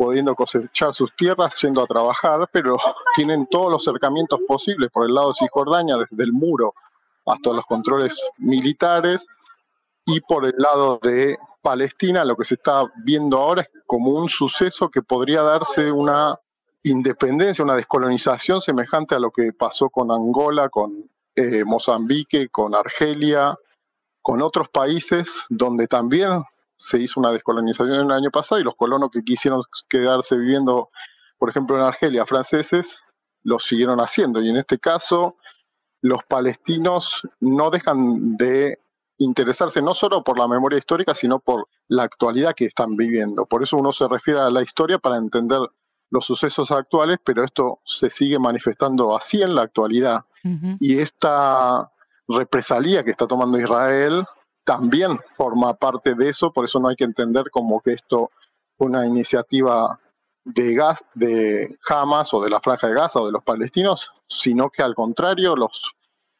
pudiendo 0.00 0.34
cosechar 0.34 0.94
sus 0.94 1.14
tierras, 1.14 1.52
yendo 1.60 1.82
a 1.82 1.86
trabajar, 1.86 2.48
pero 2.50 2.78
tienen 3.16 3.46
todos 3.50 3.70
los 3.70 3.86
acercamientos 3.86 4.40
posibles 4.48 4.90
por 4.90 5.04
el 5.04 5.14
lado 5.14 5.28
de 5.28 5.34
Cisjordania, 5.40 5.98
desde 5.98 6.24
el 6.24 6.32
muro 6.32 6.72
hasta 7.26 7.52
los 7.52 7.66
controles 7.66 8.14
militares, 8.38 9.20
y 10.06 10.22
por 10.22 10.46
el 10.46 10.54
lado 10.56 10.98
de 11.02 11.36
Palestina, 11.60 12.24
lo 12.24 12.34
que 12.34 12.46
se 12.46 12.54
está 12.54 12.90
viendo 13.04 13.36
ahora 13.36 13.60
es 13.60 13.68
como 13.86 14.12
un 14.12 14.30
suceso 14.30 14.88
que 14.88 15.02
podría 15.02 15.42
darse 15.42 15.92
una 15.92 16.34
independencia, 16.82 17.62
una 17.62 17.76
descolonización 17.76 18.62
semejante 18.62 19.14
a 19.14 19.18
lo 19.18 19.30
que 19.30 19.52
pasó 19.52 19.90
con 19.90 20.10
Angola, 20.10 20.70
con 20.70 21.10
eh, 21.36 21.62
Mozambique, 21.62 22.48
con 22.48 22.74
Argelia, 22.74 23.54
con 24.22 24.40
otros 24.40 24.70
países 24.70 25.26
donde 25.50 25.86
también 25.88 26.42
se 26.90 26.98
hizo 26.98 27.20
una 27.20 27.32
descolonización 27.32 28.06
el 28.06 28.10
año 28.10 28.30
pasado 28.30 28.60
y 28.60 28.64
los 28.64 28.76
colonos 28.76 29.10
que 29.10 29.22
quisieron 29.22 29.62
quedarse 29.88 30.36
viviendo, 30.36 30.90
por 31.38 31.50
ejemplo, 31.50 31.76
en 31.76 31.82
Argelia, 31.82 32.26
franceses, 32.26 32.86
lo 33.42 33.58
siguieron 33.58 34.00
haciendo. 34.00 34.40
Y 34.40 34.48
en 34.48 34.56
este 34.56 34.78
caso, 34.78 35.36
los 36.02 36.22
palestinos 36.24 37.08
no 37.40 37.70
dejan 37.70 38.36
de 38.36 38.78
interesarse 39.18 39.82
no 39.82 39.94
solo 39.94 40.24
por 40.24 40.38
la 40.38 40.48
memoria 40.48 40.78
histórica, 40.78 41.14
sino 41.14 41.40
por 41.40 41.66
la 41.88 42.04
actualidad 42.04 42.54
que 42.56 42.66
están 42.66 42.96
viviendo. 42.96 43.44
Por 43.46 43.62
eso 43.62 43.76
uno 43.76 43.92
se 43.92 44.08
refiere 44.08 44.40
a 44.40 44.50
la 44.50 44.62
historia 44.62 44.98
para 44.98 45.16
entender 45.16 45.60
los 46.10 46.24
sucesos 46.24 46.70
actuales, 46.70 47.18
pero 47.24 47.44
esto 47.44 47.80
se 47.84 48.10
sigue 48.10 48.38
manifestando 48.38 49.16
así 49.16 49.42
en 49.42 49.54
la 49.54 49.62
actualidad. 49.62 50.24
Y 50.78 50.98
esta 50.98 51.90
represalia 52.26 53.04
que 53.04 53.10
está 53.10 53.26
tomando 53.26 53.58
Israel 53.58 54.24
también 54.64 55.18
forma 55.36 55.74
parte 55.74 56.14
de 56.14 56.28
eso, 56.30 56.52
por 56.52 56.64
eso 56.64 56.78
no 56.78 56.88
hay 56.88 56.96
que 56.96 57.04
entender 57.04 57.50
como 57.50 57.80
que 57.80 57.94
esto 57.94 58.30
una 58.78 59.06
iniciativa 59.06 59.98
de 60.44 60.74
gas 60.74 60.98
de 61.14 61.78
Hamas 61.88 62.32
o 62.32 62.42
de 62.42 62.50
la 62.50 62.60
franja 62.60 62.88
de 62.88 62.94
Gaza 62.94 63.20
o 63.20 63.26
de 63.26 63.32
los 63.32 63.44
palestinos, 63.44 64.00
sino 64.42 64.70
que 64.70 64.82
al 64.82 64.94
contrario, 64.94 65.54
los 65.54 65.70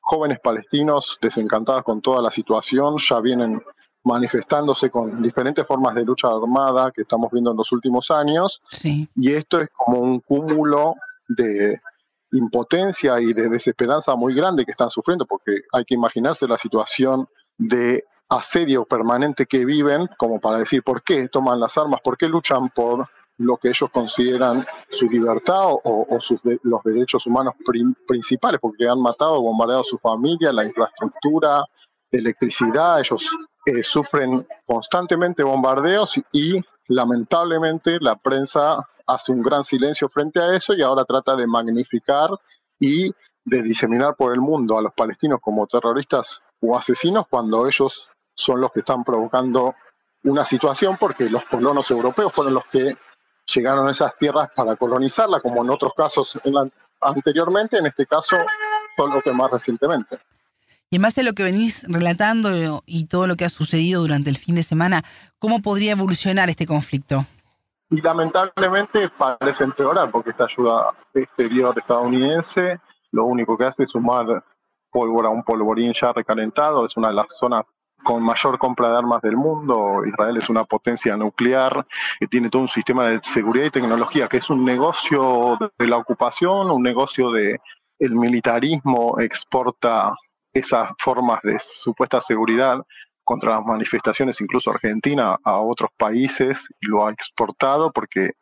jóvenes 0.01 0.41
palestinos 0.41 1.19
desencantados 1.21 1.85
con 1.85 2.01
toda 2.01 2.23
la 2.23 2.31
situación 2.31 2.97
ya 3.09 3.21
vienen 3.21 3.63
manifestándose 4.03 4.91
con 4.91 5.23
diferentes 5.23 5.67
formas 5.67 5.95
de 5.95 6.05
lucha 6.05 6.29
armada 6.29 6.91
que 6.91 7.03
estamos 7.03 7.31
viendo 7.31 7.51
en 7.51 7.59
los 7.59 7.71
últimos 7.71 8.11
años. 8.11 8.61
Y 9.15 9.33
esto 9.35 9.61
es 9.61 9.69
como 9.77 10.01
un 10.01 10.21
cúmulo 10.21 10.95
de 11.29 11.81
impotencia 12.33 13.21
y 13.21 13.33
de 13.35 13.49
desesperanza 13.49 14.15
muy 14.17 14.35
grande 14.35 14.65
que 14.65 14.73
están 14.73 14.91
sufriendo, 14.91 15.27
porque 15.27 15.53
hay 15.73 15.85
que 15.85 15.95
imaginarse 15.95 16.47
la 16.47 16.59
situación 16.59 17.29
de 17.61 18.05
asedio 18.29 18.87
permanente 18.87 19.45
que 19.45 19.65
viven, 19.65 20.09
como 20.17 20.41
para 20.41 20.59
decir 20.59 20.83
por 20.83 21.03
qué 21.03 21.29
toman 21.29 21.61
las 21.61 21.77
armas, 21.77 22.01
por 22.03 22.17
qué 22.17 22.27
luchan 22.27 22.71
por 22.71 23.09
lo 23.37 23.57
que 23.59 23.69
ellos 23.69 23.91
consideran 23.93 24.67
su 24.99 25.09
libertad 25.11 25.65
o, 25.67 26.19
sus 26.21 26.41
los 26.63 26.83
derechos 26.85 27.27
humanos 27.27 27.55
principales, 28.07 28.61
porque 28.61 28.89
han 28.89 29.01
matado, 29.01 29.41
bombardeado 29.43 29.83
a 29.83 29.85
su 29.85 29.99
familia, 29.99 30.53
la 30.53 30.65
infraestructura, 30.65 31.65
electricidad, 32.11 33.01
ellos 33.01 33.23
eh, 33.67 33.83
sufren 33.83 34.47
constantemente 34.67 35.43
bombardeos 35.43 36.11
y 36.33 36.61
lamentablemente 36.89 37.99
la 38.01 38.17
prensa 38.17 38.87
hace 39.07 39.33
un 39.33 39.43
gran 39.43 39.65
silencio 39.65 40.09
frente 40.09 40.41
a 40.41 40.55
eso 40.55 40.73
y 40.75 40.83
ahora 40.83 41.05
trata 41.05 41.37
de 41.37 41.47
magnificar 41.47 42.31
y 42.79 43.11
de 43.45 43.63
diseminar 43.63 44.15
por 44.17 44.33
el 44.33 44.41
mundo 44.41 44.79
a 44.79 44.83
los 44.83 44.93
palestinos 44.95 45.41
como 45.43 45.67
terroristas 45.67 46.27
o 46.61 46.79
asesinos 46.79 47.27
cuando 47.29 47.67
ellos 47.67 47.93
son 48.35 48.61
los 48.61 48.73
que 48.73 48.81
están 48.81 49.05
provocando 49.05 49.75
una 50.25 50.47
situación 50.49 50.97
porque 50.99 51.29
los 51.31 51.45
colonos 51.45 51.91
europeos 51.91 52.33
fueron 52.35 52.55
los 52.55 52.65
que 52.71 52.97
llegaron 53.55 53.89
a 53.89 53.93
esas 53.93 54.17
tierras 54.19 54.51
para 54.55 54.77
colonizarla, 54.77 55.41
como 55.41 55.63
en 55.65 55.71
otros 55.71 55.93
casos 55.97 56.29
anteriormente, 57.01 57.79
en 57.79 57.87
este 57.87 58.07
caso 58.07 58.37
solo 58.97 59.21
que 59.23 59.33
más 59.33 59.51
recientemente. 59.51 60.19
Y 60.91 60.97
en 60.97 61.03
base 61.03 61.21
a 61.21 61.25
lo 61.25 61.35
que 61.35 61.45
venís 61.45 61.87
relatando 61.89 62.83
y 62.85 63.07
todo 63.07 63.27
lo 63.27 63.37
que 63.37 63.45
ha 63.45 63.49
sucedido 63.49 64.03
durante 64.03 64.29
el 64.29 64.37
fin 64.37 64.57
de 64.57 64.63
semana, 64.63 65.03
¿cómo 65.39 65.63
podría 65.63 65.93
evolucionar 65.93 66.51
este 66.51 66.67
conflicto? 66.67 67.25
Y 67.91 68.01
lamentablemente 68.01 69.09
parece 69.11 69.65
empeorar 69.65 70.11
porque 70.11 70.31
esta 70.31 70.45
ayuda 70.45 70.93
exterior 71.15 71.77
estadounidense 71.79 72.81
lo 73.13 73.25
único 73.25 73.57
que 73.57 73.65
hace 73.65 73.85
es 73.85 73.91
sumar 73.91 74.45
pólvora 74.91 75.29
un 75.29 75.43
polvorín 75.43 75.93
ya 76.01 76.13
recalentado, 76.13 76.87
es 76.87 76.97
una 76.97 77.09
de 77.09 77.15
las 77.15 77.27
zonas 77.39 77.65
con 78.03 78.23
mayor 78.23 78.59
compra 78.59 78.91
de 78.91 78.99
armas 78.99 79.23
del 79.23 79.37
mundo. 79.37 80.03
Israel 80.07 80.37
es 80.39 80.49
una 80.49 80.65
potencia 80.65 81.17
nuclear 81.17 81.87
que 82.19 82.27
tiene 82.27 82.49
todo 82.49 82.63
un 82.63 82.69
sistema 82.69 83.09
de 83.09 83.21
seguridad 83.35 83.67
y 83.67 83.71
tecnología 83.71 84.29
que 84.29 84.39
es 84.39 84.51
un 84.51 84.65
negocio 84.65 85.59
de 85.79 85.87
la 85.87 85.99
ocupación, 85.99 86.71
un 86.71 86.83
negocio 86.83 87.31
de 87.31 87.61
el 87.99 88.15
militarismo 88.15 89.21
exporta 89.21 90.15
esas 90.53 90.91
formas 91.05 91.41
de 91.43 91.59
supuesta 91.83 92.21
seguridad 92.23 92.79
contra 93.23 93.57
las 93.57 93.65
manifestaciones, 93.65 94.41
incluso 94.41 94.71
Argentina, 94.71 95.37
a 95.45 95.61
otros 95.61 95.91
países 95.97 96.59
y 96.81 96.87
lo 96.87 97.07
ha 97.07 97.13
exportado 97.13 97.93
porque 97.93 98.33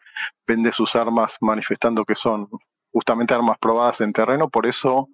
vende 0.47 0.73
sus 0.73 0.95
armas 0.95 1.33
manifestando 1.41 2.05
que 2.05 2.15
son 2.15 2.49
justamente 2.93 3.35
armas 3.35 3.59
probadas 3.59 4.01
en 4.01 4.13
terreno, 4.13 4.49
por 4.49 4.67
eso 4.67 5.09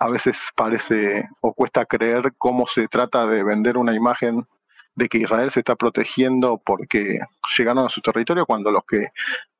a 0.00 0.08
veces 0.08 0.36
parece 0.56 1.28
o 1.40 1.52
cuesta 1.54 1.86
creer 1.86 2.32
cómo 2.38 2.66
se 2.74 2.88
trata 2.88 3.26
de 3.26 3.42
vender 3.42 3.76
una 3.76 3.94
imagen 3.94 4.46
de 4.94 5.08
que 5.08 5.18
Israel 5.18 5.50
se 5.52 5.60
está 5.60 5.76
protegiendo 5.76 6.60
porque 6.64 7.20
llegaron 7.56 7.86
a 7.86 7.88
su 7.88 8.00
territorio 8.00 8.46
cuando 8.46 8.70
los 8.70 8.84
que 8.84 9.08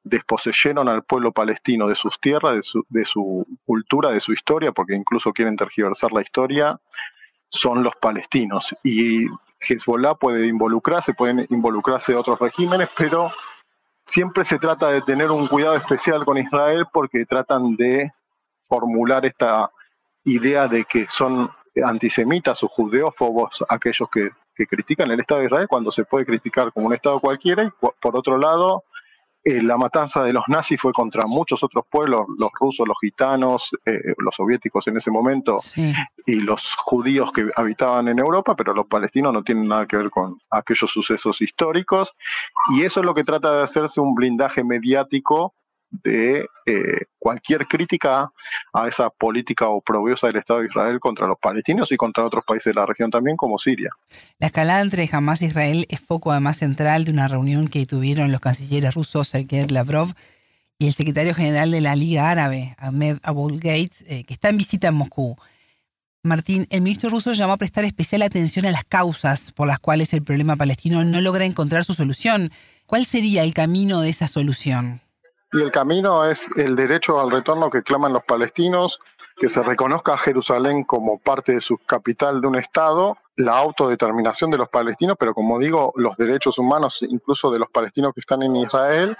desposeyeron 0.03 0.89
al 0.89 1.05
pueblo 1.05 1.33
palestino 1.33 1.87
de 1.87 1.95
sus 1.95 2.19
tierras, 2.21 2.57
de 2.57 2.63
su, 2.63 2.85
de 2.89 3.05
su 3.05 3.47
cultura, 3.65 4.11
de 4.11 4.21
su 4.21 4.33
historia, 4.33 4.73
porque 4.73 4.95
incluso 4.95 5.33
quieren 5.33 5.57
tergiversar 5.57 6.13
la 6.13 6.23
historia, 6.23 6.79
son 7.51 7.83
los 7.83 7.95
palestinos. 7.97 8.65
Y 8.83 9.27
Hezbollah 9.61 10.15
puede 10.15 10.47
involucrarse, 10.47 11.15
pueden 11.15 11.47
involucrarse 11.51 12.15
otros 12.15 12.39
regímenes, 12.39 12.89
pero 12.97 13.31
siempre 14.07 14.45
se 14.47 14.59
trata 14.59 14.89
de 14.89 15.03
tener 15.03 15.31
un 15.31 15.47
cuidado 15.49 15.77
especial 15.77 16.25
con 16.25 16.39
Israel 16.39 16.87
porque 16.93 17.27
tratan 17.27 17.77
de 17.77 18.11
formular 18.69 19.25
esta 19.25 19.71
idea 20.33 20.69
de 20.69 20.85
que 20.85 21.07
son 21.17 21.51
antisemitas 21.85 22.63
o 22.63 22.69
judeófobos 22.69 23.51
aquellos 23.69 24.09
que, 24.11 24.31
critican 24.67 25.09
el 25.13 25.21
Estado 25.21 25.39
de 25.39 25.47
Israel 25.47 25.69
cuando 25.69 25.93
se 25.93 26.05
puede 26.05 26.27
criticar 26.27 26.73
como 26.73 26.89
un 26.89 26.93
Estado 26.93 27.21
cualquiera 27.21 27.63
y 27.63 27.71
por 27.79 28.17
otro 28.17 28.37
lado 28.37 28.83
eh, 29.45 29.63
la 29.63 29.77
matanza 29.77 30.25
de 30.25 30.33
los 30.33 30.43
nazis 30.49 30.81
fue 30.81 30.93
contra 30.93 31.25
muchos 31.27 31.63
otros 31.63 31.85
pueblos, 31.89 32.27
los 32.39 32.51
rusos, 32.61 32.87
los 32.87 32.99
gitanos, 33.01 33.63
eh, 33.87 34.15
los 34.19 34.35
soviéticos 34.35 34.87
en 34.89 34.97
ese 34.97 35.11
momento 35.13 35.53
y 36.27 36.35
los 36.41 36.61
judíos 36.85 37.31
que 37.33 37.49
habitaban 37.55 38.09
en 38.09 38.19
Europa, 38.19 38.57
pero 38.57 38.75
los 38.75 38.87
palestinos 38.89 39.33
no 39.33 39.43
tienen 39.43 39.69
nada 39.69 39.87
que 39.87 39.97
ver 39.97 40.11
con 40.11 40.39
aquellos 40.51 40.91
sucesos 40.91 41.41
históricos 41.41 42.11
y 42.75 42.83
eso 42.83 43.01
es 43.01 43.07
lo 43.07 43.15
que 43.15 43.25
trata 43.25 43.53
de 43.53 43.63
hacerse 43.63 44.01
un 44.01 44.15
blindaje 44.15 44.65
mediático 44.65 45.55
de 45.91 46.47
eh, 46.67 47.07
cualquier 47.19 47.67
crítica 47.67 48.31
a 48.73 48.89
esa 48.89 49.11
política 49.11 49.69
oprobiosa 49.69 50.27
del 50.27 50.37
Estado 50.37 50.61
de 50.61 50.67
Israel 50.67 51.01
contra 51.01 51.27
los 51.27 51.39
palestinos 51.39 51.91
y 51.91 51.97
contra 51.97 52.27
otros 52.27 52.45
países 52.45 52.75
de 52.75 52.81
la 52.81 52.87
región 52.87 53.11
también, 53.11 53.37
como 53.37 53.59
Siria. 53.59 53.91
La 54.39 54.49
escalada 54.49 54.81
entre 54.81 55.09
Hamas 55.11 55.43
e 55.43 55.47
Israel 55.47 55.87
es 55.89 56.01
foco 56.01 56.31
además 56.31 56.59
central 56.59 57.05
de 57.05 57.13
una 57.13 57.29
reunión 57.29 57.69
que 57.69 57.87
tuvieron 57.87 58.33
los 58.33 58.41
cancilleres 58.41 58.95
rusos 58.95 59.29
Sergei 59.29 59.67
Lavrov 59.67 60.09
y 60.79 60.87
el 60.87 60.93
secretario 60.93 61.35
general 61.35 61.71
de 61.71 61.81
la 61.81 61.97
Liga 61.97 62.31
Árabe, 62.31 62.75
Ahmed 62.79 63.19
Aboulgate, 63.23 63.91
eh, 64.07 64.25
que 64.25 64.35
está 64.35 64.49
en 64.51 64.59
visita 64.59 64.89
en 64.89 64.95
Moscú. 64.95 65.37
Martín, 66.23 66.67
el 66.71 66.83
ministro 66.83 67.11
ruso 67.11 67.33
llamó 67.33 67.55
a 67.55 67.57
prestar 67.57 67.85
especial 67.85 68.23
atención 68.23 68.67
a 68.67 68.71
las 68.71 68.85
causas 68.85 69.53
por 69.53 69.67
las 69.67 69.79
cuales 69.79 70.13
el 70.13 70.23
problema 70.23 70.57
palestino 70.57 71.05
no 71.05 71.21
logra 71.21 71.47
encontrar 71.47 71.85
su 71.85 71.95
solución. 71.95 72.53
¿Cuál 72.87 73.05
sería 73.05 73.43
el 73.43 73.55
camino 73.55 74.01
de 74.01 74.11
esa 74.11 74.29
solución? 74.29 75.01
Y 75.53 75.63
el 75.63 75.73
camino 75.73 76.25
es 76.27 76.39
el 76.57 76.77
derecho 76.77 77.21
al 77.21 77.31
retorno 77.31 77.71
que 77.71 77.83
claman 77.83 78.13
los 78.13 78.25
palestinos, 78.25 78.99
que 79.37 79.49
se 79.49 79.63
reconozca 79.63 80.15
a 80.15 80.19
Jerusalén 80.19 80.85
como 80.85 81.19
parte 81.21 81.53
de 81.53 81.61
su 81.61 81.79
capital 81.79 82.41
de 82.41 82.47
un 82.49 82.57
Estado, 82.57 83.17
la 83.37 83.57
autodeterminación 83.57 84.51
de 84.51 84.59
los 84.59 84.69
palestinos, 84.69 85.17
pero 85.19 85.33
como 85.33 85.59
digo, 85.59 85.93
los 85.97 86.17
derechos 86.17 86.59
humanos 86.59 86.99
incluso 87.03 87.51
de 87.51 87.61
los 87.61 87.71
palestinos 87.71 88.13
que 88.15 88.21
están 88.21 88.43
en 88.43 88.57
Israel, 88.57 89.17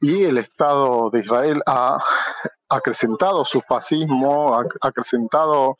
y 0.00 0.24
el 0.24 0.38
Estado 0.38 1.10
de 1.10 1.20
Israel 1.20 1.60
ha 1.66 1.98
acrecentado 2.68 3.44
su 3.44 3.60
fascismo, 3.62 4.56
ha 4.56 4.64
acrecentado 4.80 5.76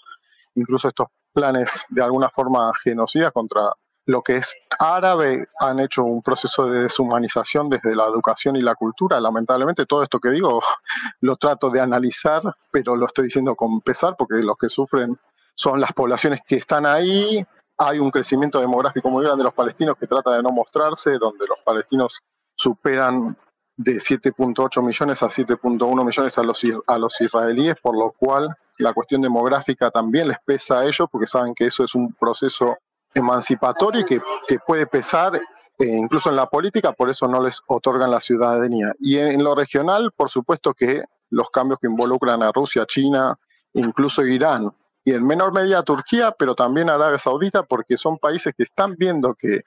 incluso 0.54 0.88
estos 0.88 1.08
planes 1.32 1.68
de 1.88 2.02
alguna 2.02 2.28
forma 2.30 2.72
genocidas 2.82 3.32
contra 3.32 3.72
lo 4.08 4.22
que 4.22 4.38
es 4.38 4.46
árabe 4.78 5.48
han 5.60 5.80
hecho 5.80 6.02
un 6.02 6.22
proceso 6.22 6.66
de 6.66 6.84
deshumanización 6.84 7.68
desde 7.68 7.94
la 7.94 8.06
educación 8.06 8.56
y 8.56 8.62
la 8.62 8.74
cultura. 8.74 9.20
Lamentablemente 9.20 9.84
todo 9.84 10.02
esto 10.02 10.18
que 10.18 10.30
digo 10.30 10.62
lo 11.20 11.36
trato 11.36 11.68
de 11.68 11.82
analizar, 11.82 12.40
pero 12.70 12.96
lo 12.96 13.06
estoy 13.06 13.26
diciendo 13.26 13.54
con 13.54 13.82
pesar 13.82 14.14
porque 14.16 14.36
los 14.36 14.56
que 14.56 14.70
sufren 14.70 15.18
son 15.54 15.78
las 15.78 15.92
poblaciones 15.92 16.40
que 16.48 16.56
están 16.56 16.86
ahí. 16.86 17.44
Hay 17.76 17.98
un 17.98 18.10
crecimiento 18.10 18.60
demográfico 18.60 19.10
muy 19.10 19.24
grande 19.24 19.42
de 19.42 19.44
los 19.44 19.54
palestinos 19.54 19.98
que 19.98 20.06
trata 20.06 20.30
de 20.30 20.42
no 20.42 20.52
mostrarse, 20.52 21.18
donde 21.18 21.46
los 21.46 21.58
palestinos 21.62 22.16
superan 22.56 23.36
de 23.76 24.00
7.8 24.00 24.82
millones 24.82 25.22
a 25.22 25.28
7.1 25.28 26.04
millones 26.04 26.38
a 26.38 26.42
los, 26.42 26.62
a 26.86 26.98
los 26.98 27.20
israelíes, 27.20 27.76
por 27.82 27.94
lo 27.94 28.12
cual 28.12 28.56
la 28.78 28.94
cuestión 28.94 29.20
demográfica 29.20 29.90
también 29.90 30.28
les 30.28 30.38
pesa 30.46 30.78
a 30.78 30.84
ellos 30.86 31.08
porque 31.12 31.26
saben 31.26 31.54
que 31.54 31.66
eso 31.66 31.84
es 31.84 31.94
un 31.94 32.14
proceso 32.14 32.78
emancipatorio 33.14 34.02
y 34.02 34.04
que, 34.04 34.20
puede 34.66 34.86
pesar 34.86 35.36
eh, 35.36 35.40
incluso 35.86 36.28
en 36.28 36.36
la 36.36 36.46
política, 36.46 36.92
por 36.92 37.08
eso 37.08 37.28
no 37.28 37.42
les 37.42 37.56
otorgan 37.66 38.10
la 38.10 38.20
ciudadanía. 38.20 38.92
Y 38.98 39.18
en, 39.18 39.42
lo 39.42 39.54
regional, 39.54 40.12
por 40.16 40.30
supuesto 40.30 40.74
que 40.74 41.02
los 41.30 41.50
cambios 41.50 41.78
que 41.80 41.86
involucran 41.86 42.42
a 42.42 42.52
Rusia, 42.52 42.84
China, 42.86 43.36
incluso 43.74 44.22
Irán, 44.22 44.72
y 45.04 45.12
en 45.12 45.26
menor 45.26 45.52
medida 45.52 45.78
a 45.78 45.84
Turquía, 45.84 46.34
pero 46.38 46.54
también 46.54 46.90
a 46.90 46.94
Arabia 46.94 47.20
Saudita, 47.22 47.62
porque 47.62 47.96
son 47.96 48.18
países 48.18 48.54
que 48.56 48.64
están 48.64 48.96
viendo 48.96 49.34
que 49.34 49.62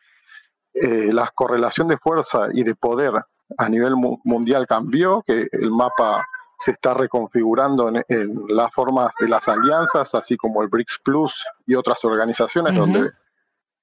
eh, 0.73 1.13
la 1.13 1.31
correlación 1.33 1.87
de 1.87 1.97
fuerza 1.97 2.47
y 2.53 2.63
de 2.63 2.75
poder 2.75 3.13
a 3.57 3.69
nivel 3.69 3.95
mundial 4.23 4.67
cambió, 4.67 5.23
que 5.25 5.47
el 5.51 5.71
mapa 5.71 6.25
se 6.63 6.71
está 6.71 6.93
reconfigurando 6.93 7.89
en, 7.89 8.43
las 8.49 8.71
formas 8.73 9.11
de 9.19 9.27
las 9.27 9.45
alianzas, 9.47 10.13
así 10.13 10.37
como 10.37 10.61
el 10.61 10.69
BRICS 10.69 10.99
Plus 11.03 11.33
y 11.65 11.75
otras 11.75 12.03
organizaciones 12.03 12.75
donde 12.75 13.09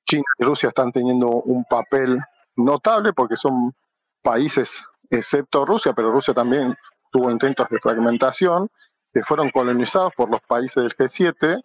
China 0.08 0.24
y 0.38 0.44
Rusia 0.44 0.70
están 0.70 0.92
teniendo 0.92 1.28
un 1.28 1.64
papel 1.64 2.18
notable 2.56 3.12
porque 3.12 3.36
son 3.36 3.74
países, 4.22 4.68
excepto 5.10 5.64
Rusia, 5.64 5.92
pero 5.94 6.10
Rusia 6.10 6.34
también 6.34 6.76
tuvo 7.12 7.30
intentos 7.30 7.68
de 7.68 7.78
fragmentación, 7.78 8.68
que 9.12 9.22
fueron 9.22 9.50
colonizados 9.50 10.12
por 10.16 10.30
los 10.30 10.40
países 10.42 10.74
del 10.74 10.94
G7, 10.94 11.62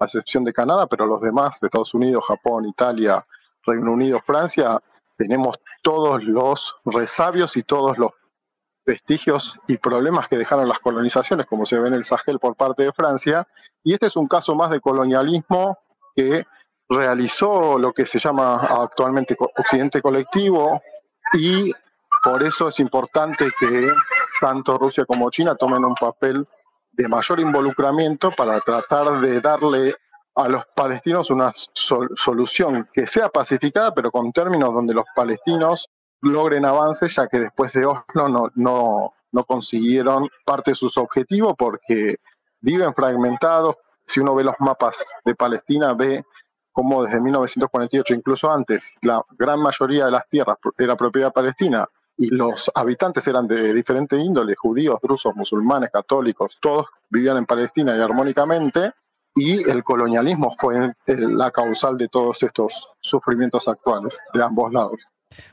a 0.00 0.04
excepción 0.04 0.44
de 0.44 0.52
Canadá, 0.52 0.86
pero 0.86 1.06
los 1.06 1.20
demás, 1.20 1.56
Estados 1.62 1.94
Unidos, 1.94 2.24
Japón, 2.26 2.66
Italia, 2.66 3.24
Reino 3.64 3.92
Unido, 3.92 4.20
Francia, 4.26 4.80
tenemos 5.16 5.56
todos 5.82 6.22
los 6.24 6.60
resabios 6.84 7.56
y 7.56 7.62
todos 7.62 7.96
los 7.98 8.12
vestigios 8.86 9.54
y 9.66 9.78
problemas 9.78 10.28
que 10.28 10.36
dejaron 10.36 10.68
las 10.68 10.78
colonizaciones, 10.80 11.46
como 11.46 11.64
se 11.64 11.78
ve 11.78 11.88
en 11.88 11.94
el 11.94 12.04
Sahel 12.04 12.38
por 12.38 12.56
parte 12.56 12.82
de 12.82 12.92
Francia, 12.92 13.46
y 13.82 13.94
este 13.94 14.06
es 14.06 14.16
un 14.16 14.28
caso 14.28 14.54
más 14.54 14.70
de 14.70 14.80
colonialismo 14.80 15.78
que 16.14 16.44
realizó 16.88 17.78
lo 17.78 17.92
que 17.92 18.06
se 18.06 18.18
llama 18.18 18.56
actualmente 18.56 19.36
Occidente 19.38 20.02
colectivo 20.02 20.80
y 21.32 21.72
por 22.22 22.42
eso 22.42 22.68
es 22.68 22.78
importante 22.80 23.50
que 23.58 23.88
tanto 24.40 24.78
Rusia 24.78 25.04
como 25.04 25.30
China 25.30 25.56
tomen 25.56 25.84
un 25.84 25.94
papel 25.94 26.46
de 26.92 27.08
mayor 27.08 27.40
involucramiento 27.40 28.30
para 28.32 28.60
tratar 28.60 29.20
de 29.20 29.40
darle 29.40 29.96
a 30.36 30.48
los 30.48 30.64
palestinos 30.74 31.30
una 31.30 31.52
solución 32.24 32.88
que 32.92 33.06
sea 33.06 33.28
pacificada, 33.28 33.94
pero 33.94 34.10
con 34.10 34.32
términos 34.32 34.74
donde 34.74 34.94
los 34.94 35.04
palestinos 35.14 35.86
logren 36.20 36.64
avances, 36.64 37.12
ya 37.16 37.28
que 37.28 37.38
después 37.38 37.72
de 37.72 37.86
Oslo 37.86 38.28
no, 38.28 38.50
no, 38.54 39.12
no 39.30 39.44
consiguieron 39.44 40.28
parte 40.44 40.72
de 40.72 40.76
sus 40.76 40.96
objetivos 40.96 41.54
porque 41.56 42.16
viven 42.60 42.94
fragmentados. 42.94 43.76
Si 44.06 44.20
uno 44.20 44.34
ve 44.34 44.44
los 44.44 44.56
mapas 44.58 44.94
de 45.24 45.34
Palestina, 45.34 45.92
ve 45.94 46.24
cómo 46.74 47.04
desde 47.04 47.20
1948, 47.20 48.14
incluso 48.14 48.50
antes, 48.50 48.82
la 49.00 49.22
gran 49.38 49.60
mayoría 49.60 50.06
de 50.06 50.10
las 50.10 50.28
tierras 50.28 50.58
era 50.76 50.96
propiedad 50.96 51.32
palestina 51.32 51.88
y 52.16 52.28
los 52.28 52.54
habitantes 52.74 53.26
eran 53.26 53.46
de 53.46 53.72
diferente 53.72 54.16
índole, 54.16 54.54
judíos, 54.56 55.00
drusos, 55.00 55.34
musulmanes, 55.36 55.90
católicos, 55.90 56.56
todos 56.60 56.86
vivían 57.08 57.36
en 57.36 57.46
Palestina 57.46 57.96
y 57.96 58.00
armónicamente, 58.00 58.92
y 59.36 59.68
el 59.68 59.82
colonialismo 59.82 60.54
fue 60.60 60.94
la 61.06 61.50
causal 61.50 61.96
de 61.96 62.08
todos 62.08 62.42
estos 62.42 62.72
sufrimientos 63.00 63.66
actuales 63.66 64.12
de 64.32 64.42
ambos 64.42 64.72
lados. 64.72 65.00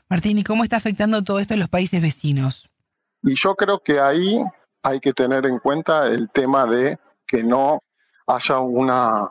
Martín, 0.08 0.38
¿y 0.38 0.44
cómo 0.44 0.64
está 0.64 0.76
afectando 0.76 1.22
todo 1.22 1.38
esto 1.38 1.54
en 1.54 1.60
los 1.60 1.68
países 1.68 2.02
vecinos? 2.02 2.68
Y 3.22 3.34
yo 3.42 3.54
creo 3.54 3.80
que 3.80 4.00
ahí 4.00 4.40
hay 4.82 5.00
que 5.00 5.12
tener 5.12 5.46
en 5.46 5.58
cuenta 5.60 6.06
el 6.06 6.30
tema 6.30 6.66
de 6.66 6.98
que 7.26 7.42
no 7.42 7.80
haya 8.26 8.58
una, 8.58 9.28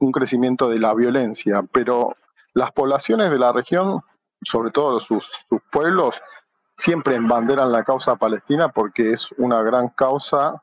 un 0.00 0.12
crecimiento 0.12 0.68
de 0.68 0.78
la 0.78 0.94
violencia, 0.94 1.62
pero 1.72 2.16
las 2.54 2.72
poblaciones 2.72 3.30
de 3.30 3.38
la 3.38 3.52
región, 3.52 4.00
sobre 4.42 4.70
todo 4.70 5.00
sus, 5.00 5.24
sus 5.48 5.60
pueblos, 5.70 6.14
siempre 6.78 7.14
embanderan 7.14 7.70
la 7.70 7.84
causa 7.84 8.16
palestina 8.16 8.70
porque 8.70 9.12
es 9.12 9.26
una 9.38 9.62
gran 9.62 9.88
causa 9.90 10.62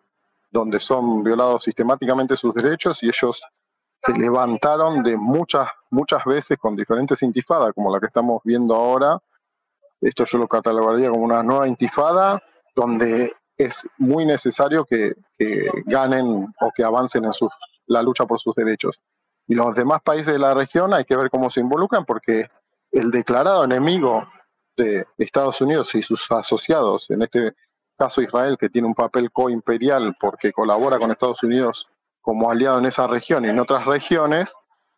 donde 0.51 0.79
son 0.79 1.23
violados 1.23 1.63
sistemáticamente 1.63 2.35
sus 2.37 2.53
derechos 2.53 2.97
y 3.01 3.07
ellos 3.07 3.39
se 4.03 4.13
levantaron 4.13 5.03
de 5.03 5.17
muchas, 5.17 5.67
muchas 5.89 6.23
veces 6.25 6.57
con 6.59 6.75
diferentes 6.75 7.21
intifadas, 7.21 7.73
como 7.73 7.91
la 7.91 7.99
que 7.99 8.07
estamos 8.07 8.41
viendo 8.43 8.75
ahora. 8.75 9.19
Esto 10.01 10.25
yo 10.31 10.37
lo 10.37 10.47
catalogaría 10.47 11.09
como 11.09 11.23
una 11.23 11.43
nueva 11.43 11.67
intifada, 11.67 12.41
donde 12.75 13.33
es 13.57 13.73
muy 13.97 14.25
necesario 14.25 14.85
que, 14.85 15.13
ganen 15.85 16.47
o 16.61 16.71
que 16.75 16.83
avancen 16.83 17.25
en 17.25 17.33
sus, 17.33 17.51
la 17.87 18.01
lucha 18.01 18.25
por 18.25 18.39
sus 18.39 18.55
derechos. 18.55 18.99
Y 19.47 19.55
los 19.55 19.73
demás 19.73 20.01
países 20.03 20.33
de 20.33 20.39
la 20.39 20.53
región 20.53 20.93
hay 20.93 21.05
que 21.05 21.15
ver 21.15 21.29
cómo 21.29 21.49
se 21.49 21.61
involucran, 21.61 22.05
porque 22.05 22.49
el 22.91 23.11
declarado 23.11 23.63
enemigo 23.63 24.27
de 24.75 25.05
Estados 25.17 25.59
Unidos 25.61 25.89
y 25.93 26.01
sus 26.03 26.21
asociados, 26.29 27.09
en 27.09 27.23
este 27.23 27.53
caso 27.97 28.21
Israel, 28.21 28.57
que 28.59 28.69
tiene 28.69 28.87
un 28.87 28.93
papel 28.93 29.31
coimperial 29.31 30.15
porque 30.19 30.51
colabora 30.51 30.99
con 30.99 31.11
Estados 31.11 31.41
Unidos 31.43 31.87
como 32.21 32.51
aliado 32.51 32.79
en 32.79 32.85
esa 32.85 33.07
región 33.07 33.45
y 33.45 33.49
en 33.49 33.59
otras 33.59 33.85
regiones, 33.85 34.49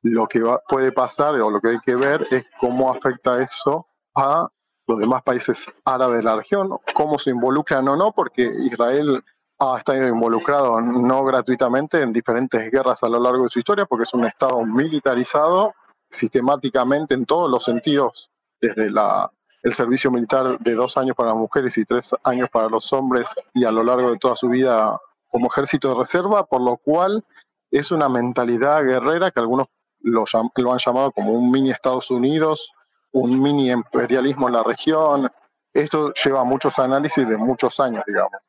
lo 0.01 0.27
que 0.27 0.41
puede 0.67 0.91
pasar 0.91 1.35
o 1.35 1.49
lo 1.49 1.61
que 1.61 1.69
hay 1.69 1.79
que 1.85 1.95
ver 1.95 2.25
es 2.31 2.45
cómo 2.59 2.91
afecta 2.91 3.41
eso 3.41 3.85
a 4.15 4.47
los 4.87 4.99
demás 4.99 5.21
países 5.23 5.57
árabes 5.85 6.17
de 6.17 6.23
la 6.23 6.37
región, 6.37 6.69
cómo 6.95 7.19
se 7.19 7.29
involucran 7.29 7.87
o 7.87 7.95
no, 7.95 8.11
porque 8.11 8.41
Israel 8.41 9.23
ha 9.59 9.77
estado 9.77 10.07
involucrado 10.07 10.79
no 10.79 11.23
gratuitamente 11.25 12.01
en 12.01 12.13
diferentes 12.13 12.71
guerras 12.71 12.97
a 13.01 13.09
lo 13.09 13.19
largo 13.19 13.43
de 13.43 13.49
su 13.49 13.59
historia, 13.59 13.85
porque 13.85 14.03
es 14.03 14.13
un 14.13 14.25
Estado 14.25 14.63
militarizado 14.65 15.73
sistemáticamente 16.11 17.13
en 17.13 17.25
todos 17.25 17.49
los 17.51 17.63
sentidos, 17.63 18.29
desde 18.61 18.89
la 18.89 19.29
el 19.61 19.75
servicio 19.75 20.09
militar 20.09 20.57
de 20.59 20.73
dos 20.73 20.95
años 20.95 21.17
para 21.17 21.29
las 21.29 21.37
mujeres 21.37 21.77
y 21.77 21.83
tres 21.83 22.09
años 22.23 22.49
para 22.49 22.69
los 22.69 22.91
hombres 22.93 23.27
y 23.53 23.65
a 23.65 23.71
lo 23.71 23.83
largo 23.83 24.11
de 24.11 24.17
toda 24.17 24.37
su 24.37 24.47
vida 24.47 24.97
como 25.27 25.47
ejército 25.47 25.89
de 25.89 25.95
reserva, 25.95 26.45
por 26.45 26.61
lo 26.61 26.77
cual 26.77 27.25
es 27.69 27.91
una 27.91 28.07
mentalidad 28.07 28.83
guerrera 28.83 29.31
que 29.31 29.39
algunos 29.41 29.67
lo, 29.99 30.23
lo 30.55 30.71
han 30.71 30.79
llamado 30.85 31.11
como 31.11 31.33
un 31.33 31.51
mini 31.51 31.71
Estados 31.71 32.09
Unidos, 32.09 32.71
un 33.11 33.41
mini 33.41 33.69
imperialismo 33.69 34.47
en 34.47 34.53
la 34.53 34.63
región. 34.63 35.29
Esto 35.73 36.13
lleva 36.23 36.45
muchos 36.45 36.79
análisis 36.79 37.27
de 37.27 37.37
muchos 37.37 37.77
años, 37.81 38.03
digamos. 38.07 38.39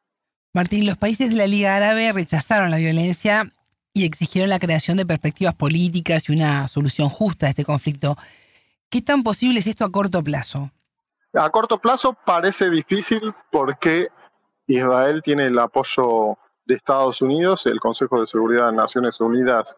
Martín, 0.52 0.84
los 0.84 0.96
países 0.96 1.30
de 1.30 1.36
la 1.36 1.46
Liga 1.46 1.76
Árabe 1.76 2.10
rechazaron 2.12 2.72
la 2.72 2.78
violencia 2.78 3.44
y 3.92 4.04
exigieron 4.04 4.50
la 4.50 4.58
creación 4.58 4.96
de 4.96 5.06
perspectivas 5.06 5.54
políticas 5.54 6.28
y 6.28 6.34
una 6.34 6.66
solución 6.66 7.08
justa 7.08 7.46
a 7.46 7.50
este 7.50 7.64
conflicto. 7.64 8.16
¿Qué 8.90 9.00
tan 9.00 9.22
posible 9.22 9.60
es 9.60 9.68
esto 9.68 9.84
a 9.84 9.92
corto 9.92 10.22
plazo? 10.24 10.70
A 11.34 11.48
corto 11.50 11.78
plazo 11.78 12.16
parece 12.26 12.68
difícil 12.68 13.32
porque 13.52 14.08
Israel 14.66 15.22
tiene 15.24 15.46
el 15.46 15.58
apoyo 15.58 16.36
de 16.66 16.74
Estados 16.74 17.22
Unidos, 17.22 17.62
el 17.66 17.78
Consejo 17.78 18.20
de 18.20 18.26
Seguridad 18.26 18.70
de 18.70 18.76
Naciones 18.76 19.20
Unidas 19.20 19.68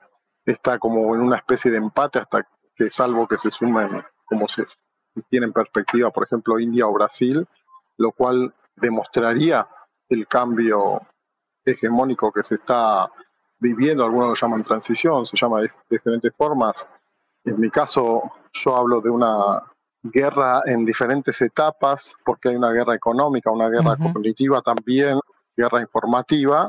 está 0.47 0.79
como 0.79 1.15
en 1.15 1.21
una 1.21 1.37
especie 1.37 1.71
de 1.71 1.77
empate 1.77 2.19
hasta 2.19 2.47
que 2.75 2.91
salvo 2.91 3.29
que 3.29 3.37
se 3.39 3.51
sumen 3.51 4.03
como 4.25 4.49
se 4.49 4.65
tiene 5.29 5.47
en 5.47 5.53
perspectiva, 5.53 6.11
por 6.11 6.25
ejemplo, 6.25 6.59
India 6.59 6.87
o 6.87 6.93
Brasil, 6.93 7.47
lo 7.99 8.13
cual 8.13 8.55
demostraría 8.77 9.67
el 10.09 10.27
cambio 10.27 11.01
hegemónico 11.65 12.33
que 12.33 12.43
se 12.43 12.57
está 12.57 13.11
viviendo, 13.59 14.05
algunos 14.05 14.29
lo 14.31 14.35
llaman 14.35 14.65
transición, 14.65 15.25
se 15.27 15.37
llama 15.41 15.61
de 15.61 15.71
diferentes 15.89 16.35
formas. 16.37 16.75
En 17.45 17.61
mi 17.61 17.71
caso, 17.71 18.23
yo 18.65 18.77
hablo 18.77 19.01
de 19.01 19.11
una 19.11 19.63
guerra 20.03 20.63
en 20.67 20.85
diferentes 20.85 21.41
etapas, 21.41 22.03
porque 22.25 22.49
hay 22.49 22.57
una 22.57 22.73
guerra 22.73 22.95
económica, 22.95 23.51
una 23.51 23.69
guerra 23.69 23.97
cognitiva 23.97 24.61
también, 24.63 25.21
guerra 25.57 25.81
informativa, 25.81 26.69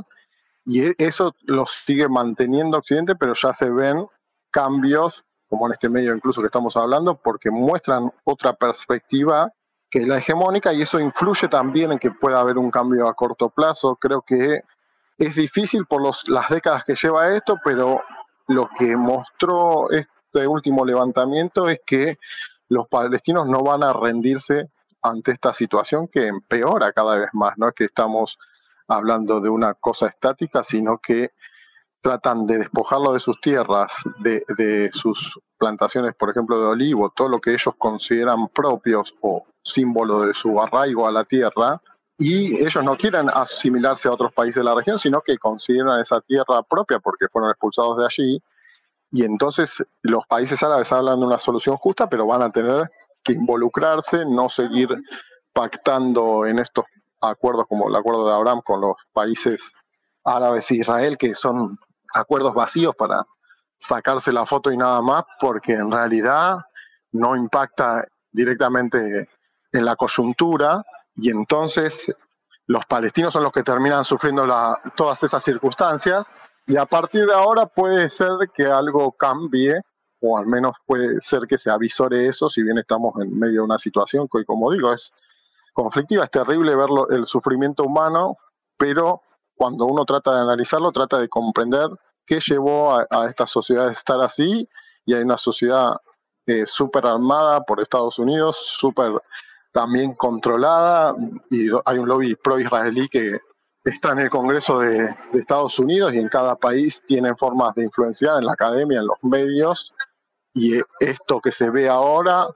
y 0.65 0.83
e, 0.85 0.95
eso 0.97 1.33
lo 1.45 1.65
sigue 1.85 2.07
manteniendo 2.07 2.77
Occidente, 2.77 3.15
pero 3.15 3.33
ya 3.41 3.53
se 3.55 3.69
ven 3.69 4.05
cambios, 4.51 5.23
como 5.49 5.67
en 5.67 5.73
este 5.73 5.89
medio 5.89 6.15
incluso 6.15 6.41
que 6.41 6.47
estamos 6.47 6.75
hablando, 6.77 7.15
porque 7.15 7.49
muestran 7.49 8.11
otra 8.23 8.53
perspectiva 8.53 9.51
que 9.93 9.99
es 9.99 10.07
la 10.07 10.17
hegemónica 10.17 10.73
y 10.73 10.81
eso 10.81 10.99
influye 10.99 11.47
también 11.49 11.91
en 11.91 11.99
que 11.99 12.09
pueda 12.09 12.39
haber 12.39 12.57
un 12.57 12.71
cambio 12.71 13.07
a 13.07 13.13
corto 13.13 13.49
plazo. 13.49 13.95
Creo 13.97 14.23
que 14.23 14.61
es 15.19 15.35
difícil 15.35 15.85
por 15.85 16.01
las 16.25 16.49
décadas 16.49 16.83
que 16.83 16.95
lleva 16.95 17.35
esto, 17.35 17.59
pero 17.63 18.01
lo 18.47 18.69
que 18.75 18.97
mostró 18.97 19.91
este 19.91 20.47
último 20.47 20.83
levantamiento 20.83 21.69
es 21.69 21.79
que 21.85 22.17
los 22.69 22.87
palestinos 22.87 23.45
no 23.45 23.61
van 23.61 23.83
a 23.83 23.93
rendirse 23.93 24.71
ante 25.03 25.31
esta 25.33 25.53
situación 25.53 26.07
que 26.07 26.27
empeora 26.27 26.91
cada 26.91 27.15
vez 27.15 27.29
más. 27.33 27.55
No 27.59 27.67
es 27.67 27.75
que 27.75 27.85
estamos 27.85 28.39
hablando 28.87 29.41
de 29.41 29.49
una 29.49 29.75
cosa 29.75 30.07
estática, 30.07 30.63
sino 30.63 30.97
que 30.97 31.33
tratan 32.03 32.45
de 32.45 32.59
despojarlo 32.59 33.13
de 33.13 33.21
sus 33.21 33.39
tierras, 33.39 33.89
de, 34.19 34.89
sus 34.91 35.17
plantaciones, 35.57 36.13
por 36.15 36.29
ejemplo, 36.29 36.59
de 36.59 36.67
olivo, 36.67 37.11
todo 37.15 37.29
lo 37.29 37.39
que 37.39 37.51
ellos 37.51 37.73
consideran 37.77 38.49
propios 38.49 39.11
o 39.21 39.45
símbolo 39.63 40.21
de 40.21 40.33
su 40.33 40.59
arraigo 40.61 41.07
a 41.07 41.11
la 41.11 41.23
tierra, 41.23 41.81
y 42.17 42.57
ellos 42.61 42.83
no 42.83 42.97
quieren 42.97 43.29
asimilarse 43.29 44.09
a 44.09 44.11
otros 44.11 44.33
países 44.33 44.55
de 44.55 44.65
la 44.65 44.75
región, 44.75 44.99
sino 44.99 45.21
que 45.21 45.37
consideran 45.37 46.01
esa 46.01 46.19
tierra 46.21 46.61
propia 46.63 46.99
porque 46.99 47.27
fueron 47.31 47.49
expulsados 47.49 47.97
de 47.97 48.05
allí. 48.05 48.43
Y 49.11 49.23
entonces 49.23 49.69
los 50.01 50.25
países 50.27 50.61
árabes 50.61 50.91
hablan 50.91 51.21
de 51.21 51.25
una 51.25 51.39
solución 51.39 51.77
justa, 51.77 52.07
pero 52.09 52.27
van 52.27 52.41
a 52.41 52.51
tener 52.51 52.91
que 53.23 53.33
involucrarse, 53.33 54.25
no 54.25 54.49
seguir 54.49 54.89
pactando 55.53 56.45
en 56.45 56.59
estos 56.59 56.85
acuerdos 57.21 57.65
como 57.67 57.87
el 57.87 57.95
acuerdo 57.95 58.27
de 58.27 58.35
Abraham 58.35 58.61
con 58.63 58.81
los 58.81 58.95
países 59.13 59.59
árabes 60.25 60.65
e 60.69 60.75
Israel, 60.75 61.17
que 61.17 61.33
son 61.35 61.77
acuerdos 62.13 62.53
vacíos 62.53 62.95
para 62.95 63.23
sacarse 63.87 64.31
la 64.31 64.45
foto 64.45 64.71
y 64.71 64.77
nada 64.77 65.01
más, 65.01 65.25
porque 65.39 65.73
en 65.73 65.91
realidad 65.91 66.57
no 67.11 67.35
impacta 67.35 68.05
directamente 68.31 69.29
en 69.71 69.85
la 69.85 69.95
coyuntura 69.95 70.83
y 71.15 71.29
entonces 71.29 71.93
los 72.67 72.85
palestinos 72.85 73.33
son 73.33 73.43
los 73.43 73.51
que 73.51 73.63
terminan 73.63 74.05
sufriendo 74.05 74.45
la, 74.45 74.79
todas 74.95 75.21
esas 75.21 75.43
circunstancias 75.43 76.25
y 76.65 76.77
a 76.77 76.85
partir 76.85 77.25
de 77.25 77.33
ahora 77.33 77.65
puede 77.65 78.09
ser 78.11 78.31
que 78.55 78.65
algo 78.65 79.11
cambie, 79.11 79.81
o 80.21 80.37
al 80.37 80.47
menos 80.47 80.77
puede 80.85 81.19
ser 81.29 81.41
que 81.47 81.57
se 81.57 81.69
avisore 81.69 82.27
eso, 82.27 82.47
si 82.49 82.63
bien 82.63 82.77
estamos 82.77 83.13
en 83.21 83.37
medio 83.37 83.55
de 83.55 83.65
una 83.65 83.77
situación 83.77 84.27
que, 84.31 84.45
como 84.45 84.71
digo, 84.71 84.93
es 84.93 85.11
conflictiva, 85.73 86.23
es 86.23 86.31
terrible 86.31 86.75
ver 86.75 86.87
el 87.09 87.25
sufrimiento 87.25 87.83
humano, 87.83 88.37
pero 88.77 89.21
cuando 89.63 89.85
uno 89.85 90.03
trata 90.03 90.35
de 90.35 90.41
analizarlo, 90.41 90.91
trata 90.91 91.19
de 91.19 91.29
comprender 91.29 91.87
qué 92.27 92.41
llevó 92.45 92.97
a, 92.97 93.29
esta 93.29 93.47
sociedad 93.47 93.87
a 93.87 93.91
estar 93.93 94.19
así, 94.19 94.67
y 95.05 95.13
hay 95.13 95.21
una 95.21 95.37
sociedad 95.37 95.93
eh, 96.45 96.65
súper 96.65 97.05
armada 97.05 97.61
por 97.61 97.79
Estados 97.79 98.19
Unidos, 98.19 98.57
súper 98.81 99.13
también 99.71 100.15
controlada, 100.15 101.15
y 101.49 101.69
hay 101.85 101.97
un 101.97 102.09
lobby 102.09 102.35
pro-israelí 102.35 103.07
que 103.07 103.39
está 103.85 104.11
en 104.11 104.19
el 104.19 104.29
Congreso 104.29 104.79
de, 104.79 105.15
Estados 105.31 105.79
Unidos 105.79 106.13
y 106.13 106.17
en 106.17 106.27
cada 106.27 106.57
país 106.57 106.93
tienen 107.07 107.37
formas 107.37 107.73
de 107.73 107.83
influenciar 107.83 108.39
en 108.39 108.45
la 108.47 108.51
academia, 108.51 108.99
en 108.99 109.07
los 109.07 109.23
medios, 109.23 109.93
y 110.53 110.77
esto 110.99 111.39
que 111.39 111.53
se 111.53 111.69
ve 111.69 111.87
ahora, 111.87 112.47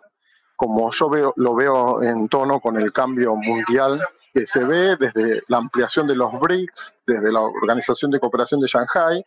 como 0.57 0.91
yo 0.91 1.09
veo, 1.09 1.33
lo 1.37 1.55
veo 1.55 2.03
en 2.03 2.27
tono 2.27 2.59
con 2.59 2.75
el 2.75 2.91
cambio 2.91 3.33
mundial 3.37 4.01
que 4.37 4.45
se 4.53 4.63
ve 4.63 4.95
desde 4.97 5.41
la 5.47 5.57
ampliación 5.57 6.05
de 6.05 6.15
los 6.15 6.31
BRICS, 6.39 6.99
desde 7.07 7.31
la 7.31 7.41
Organización 7.41 8.11
de 8.11 8.19
Cooperación 8.19 8.59
de 8.61 8.67
Shanghai, 8.67 9.25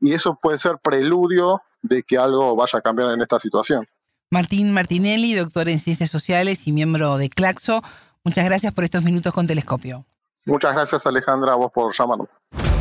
y 0.00 0.14
eso 0.14 0.38
puede 0.40 0.58
ser 0.58 0.78
preludio 0.82 1.60
de 1.82 2.02
que 2.02 2.16
algo 2.16 2.56
vaya 2.56 2.78
a 2.78 2.80
cambiar 2.80 3.10
en 3.10 3.20
esta 3.20 3.38
situación. 3.38 3.86
Martín 4.30 4.72
Martinelli, 4.72 5.34
doctor 5.34 5.68
en 5.68 5.78
Ciencias 5.78 6.10
Sociales 6.10 6.66
y 6.66 6.72
miembro 6.72 7.18
de 7.18 7.28
Claxo. 7.28 7.82
Muchas 8.24 8.46
gracias 8.46 8.72
por 8.72 8.84
estos 8.84 9.04
minutos 9.04 9.34
con 9.34 9.46
Telescopio. 9.46 10.04
Muchas 10.46 10.74
gracias 10.74 11.04
Alejandra 11.04 11.52
a 11.52 11.56
vos 11.56 11.70
por 11.72 11.94
llamarnos. 11.96 12.28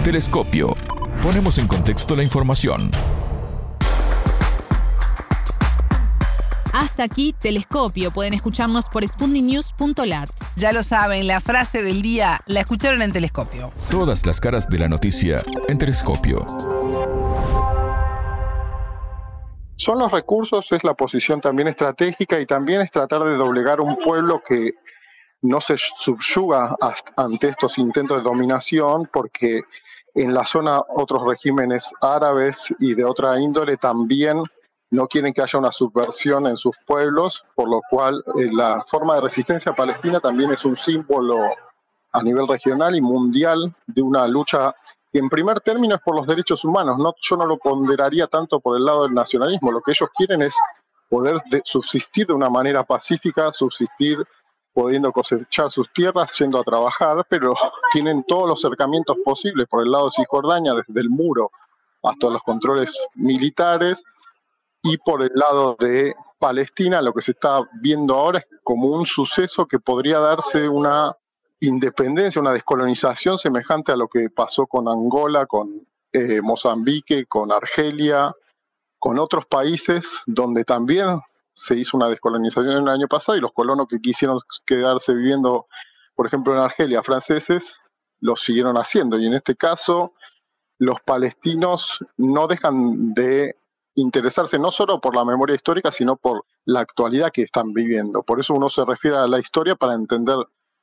Telescopio. 0.03 0.73
Ponemos 1.21 1.57
en 1.57 1.67
contexto 1.67 2.15
la 2.15 2.23
información. 2.23 2.89
Hasta 6.77 7.03
aquí 7.03 7.31
Telescopio. 7.31 8.11
Pueden 8.11 8.33
escucharnos 8.33 8.89
por 8.89 9.07
spundinews.lat. 9.07 10.27
Ya 10.57 10.73
lo 10.73 10.83
saben, 10.83 11.25
la 11.25 11.39
frase 11.39 11.81
del 11.81 12.01
día 12.01 12.41
la 12.47 12.59
escucharon 12.59 13.01
en 13.01 13.13
Telescopio. 13.13 13.71
Todas 13.89 14.25
las 14.25 14.41
caras 14.41 14.67
de 14.69 14.79
la 14.79 14.89
noticia 14.89 15.38
en 15.69 15.77
Telescopio. 15.77 16.45
Son 19.77 19.99
los 19.99 20.11
recursos, 20.11 20.65
es 20.69 20.83
la 20.83 20.95
posición 20.95 21.39
también 21.39 21.69
estratégica 21.69 22.41
y 22.41 22.45
también 22.45 22.81
es 22.81 22.91
tratar 22.91 23.23
de 23.23 23.35
doblegar 23.38 23.79
un 23.79 23.95
pueblo 24.03 24.41
que 24.45 24.71
no 25.43 25.61
se 25.61 25.77
subyuga 26.03 26.75
ante 27.15 27.49
estos 27.51 27.77
intentos 27.77 28.17
de 28.17 28.23
dominación 28.23 29.09
porque 29.13 29.61
en 30.13 30.33
la 30.33 30.45
zona 30.47 30.81
otros 30.93 31.25
regímenes 31.25 31.83
árabes 32.01 32.57
y 32.79 32.95
de 32.95 33.05
otra 33.05 33.39
índole 33.39 33.77
también 33.77 34.43
no 34.91 35.08
quieren 35.08 35.34
que 35.34 35.41
haya 35.41 35.60
una 35.60 35.71
subversión 35.71 36.48
en 36.48 36.58
sus 36.58 36.76
pueblos, 36.86 37.43
por 37.56 37.69
lo 37.69 37.82
cual 37.89 38.24
eh, 38.38 38.50
la 38.52 38.84
forma 38.89 39.15
de 39.15 39.21
resistencia 39.21 39.74
palestina 39.74 40.19
también 40.19 40.52
es 40.52 40.63
un 40.63 40.78
símbolo 40.78 41.39
a 42.12 42.24
nivel 42.24 42.48
regional 42.48 42.95
y 42.95 43.02
mundial 43.02 43.74
de 43.88 44.02
una 44.02 44.28
lucha 44.28 44.74
que 45.12 45.19
en 45.19 45.30
primer 45.30 45.62
término 45.62 45.95
es 45.95 46.02
por 46.02 46.15
los 46.15 46.28
derechos 46.28 46.63
humanos. 46.63 46.98
No, 46.98 47.13
yo 47.30 47.36
no 47.36 47.45
lo 47.45 47.58
ponderaría 47.58 48.28
tanto 48.28 48.60
por 48.60 48.78
el 48.78 48.86
lado 48.86 49.04
del 49.04 49.13
nacionalismo. 49.13 49.71
Lo 49.71 49.82
que 49.82 49.91
ellos 49.91 50.10
quieren 50.15 50.41
es 50.41 50.54
poder 51.10 51.41
subsistir 51.65 52.28
de 52.28 52.34
una 52.34 52.50
manera 52.50 52.84
pacífica, 52.84 53.52
subsistir 53.54 54.17
pudiendo 54.74 55.13
cosechar 55.13 55.71
sus 55.71 55.91
tierras, 55.93 56.30
yendo 56.38 56.60
a 56.60 56.63
trabajar, 56.63 57.26
pero 57.30 57.54
tienen 57.93 58.24
todos 58.28 58.48
los 58.50 58.63
acercamientos 58.63 59.17
posibles 59.24 59.67
por 59.69 59.82
el 59.82 59.91
lado 59.91 60.06
de 60.06 60.12
Cisjordania, 60.17 60.74
desde 60.74 61.00
el 61.00 61.10
muro 61.10 61.50
hasta 62.04 62.30
los 62.30 62.41
controles 62.43 62.89
militares, 63.15 63.98
y 64.86 65.00
por 65.00 65.24
el 65.24 65.32
lado 65.34 65.76
de 65.80 66.13
Palestina 66.38 67.02
lo 67.02 67.12
que 67.12 67.24
se 67.24 67.32
está 67.32 67.60
viendo 67.82 68.13
ahora 68.13 68.38
es 68.38 68.45
como 68.63 68.89
un 68.89 69.08
suceso 69.08 69.65
que 69.65 69.80
podría 69.80 70.19
darse 70.19 70.69
una 70.69 71.12
independencia, 71.60 72.39
una 72.39 72.54
descolonización 72.54 73.39
semejante 73.39 73.91
a 73.91 73.95
lo 73.95 74.08
que 74.08 74.30
pasó 74.30 74.67
con 74.67 74.88
Angola, 74.88 75.48
con 75.48 75.88
eh, 76.13 76.39
Mozambique, 76.39 77.26
con 77.26 77.52
Argelia, 77.52 78.32
con 79.00 79.17
otros 79.17 79.48
países 79.48 80.04
donde 80.28 80.63
también 80.65 81.19
se 81.56 81.76
hizo 81.76 81.98
una 81.98 82.08
descolonización 82.08 82.84
el 82.84 82.89
año 82.89 83.08
pasado 83.08 83.36
y 83.36 83.41
los 83.41 83.54
colonos 83.54 83.88
que 83.88 84.00
quisieron 84.00 84.39
quedarse 84.67 85.15
viviendo, 85.15 85.65
por 86.13 86.28
ejemplo, 86.28 86.54
en 86.54 86.60
Argelia, 86.60 87.02
franceses, 87.02 87.63
lo 88.19 88.36
siguieron 88.36 88.78
haciendo. 88.78 89.17
Y 89.17 89.26
en 89.26 89.34
este 89.34 89.56
caso, 89.56 90.13
los 90.78 91.02
palestinos 91.02 91.84
no 92.17 92.45
dejan 92.45 93.15
de 93.15 93.56
interesarse 93.95 94.60
no 94.60 94.71
solo 94.71 94.99
por 94.99 95.15
la 95.15 95.25
memoria 95.25 95.55
histórica, 95.55 95.91
sino 95.97 96.15
por 96.17 96.45
la 96.65 96.81
actualidad 96.81 97.31
que 97.34 97.43
están 97.43 97.73
viviendo. 97.73 98.23
Por 98.23 98.39
eso 98.39 98.53
uno 98.53 98.69
se 98.69 98.86
refiere 98.86 99.17
a 99.17 99.27
la 99.27 99.39
historia 99.39 99.75
para 99.75 99.93
entender 99.93 100.38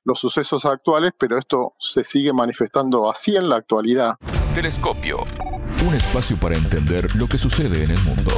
los 0.04 0.18
sucesos 0.18 0.64
actuales, 0.64 1.12
pero 1.18 1.38
esto 1.38 1.74
se 1.94 2.04
sigue 2.04 2.32
manifestando 2.32 3.10
así 3.10 3.36
en 3.36 3.48
la 3.48 3.56
actualidad. 3.56 4.16
Telescopio. 4.54 5.18
Un 5.86 5.94
espacio 5.94 6.36
para 6.38 6.56
entender 6.56 7.14
lo 7.14 7.26
que 7.26 7.38
sucede 7.38 7.84
en 7.84 7.92
el 7.92 8.00
mundo. 8.02 8.32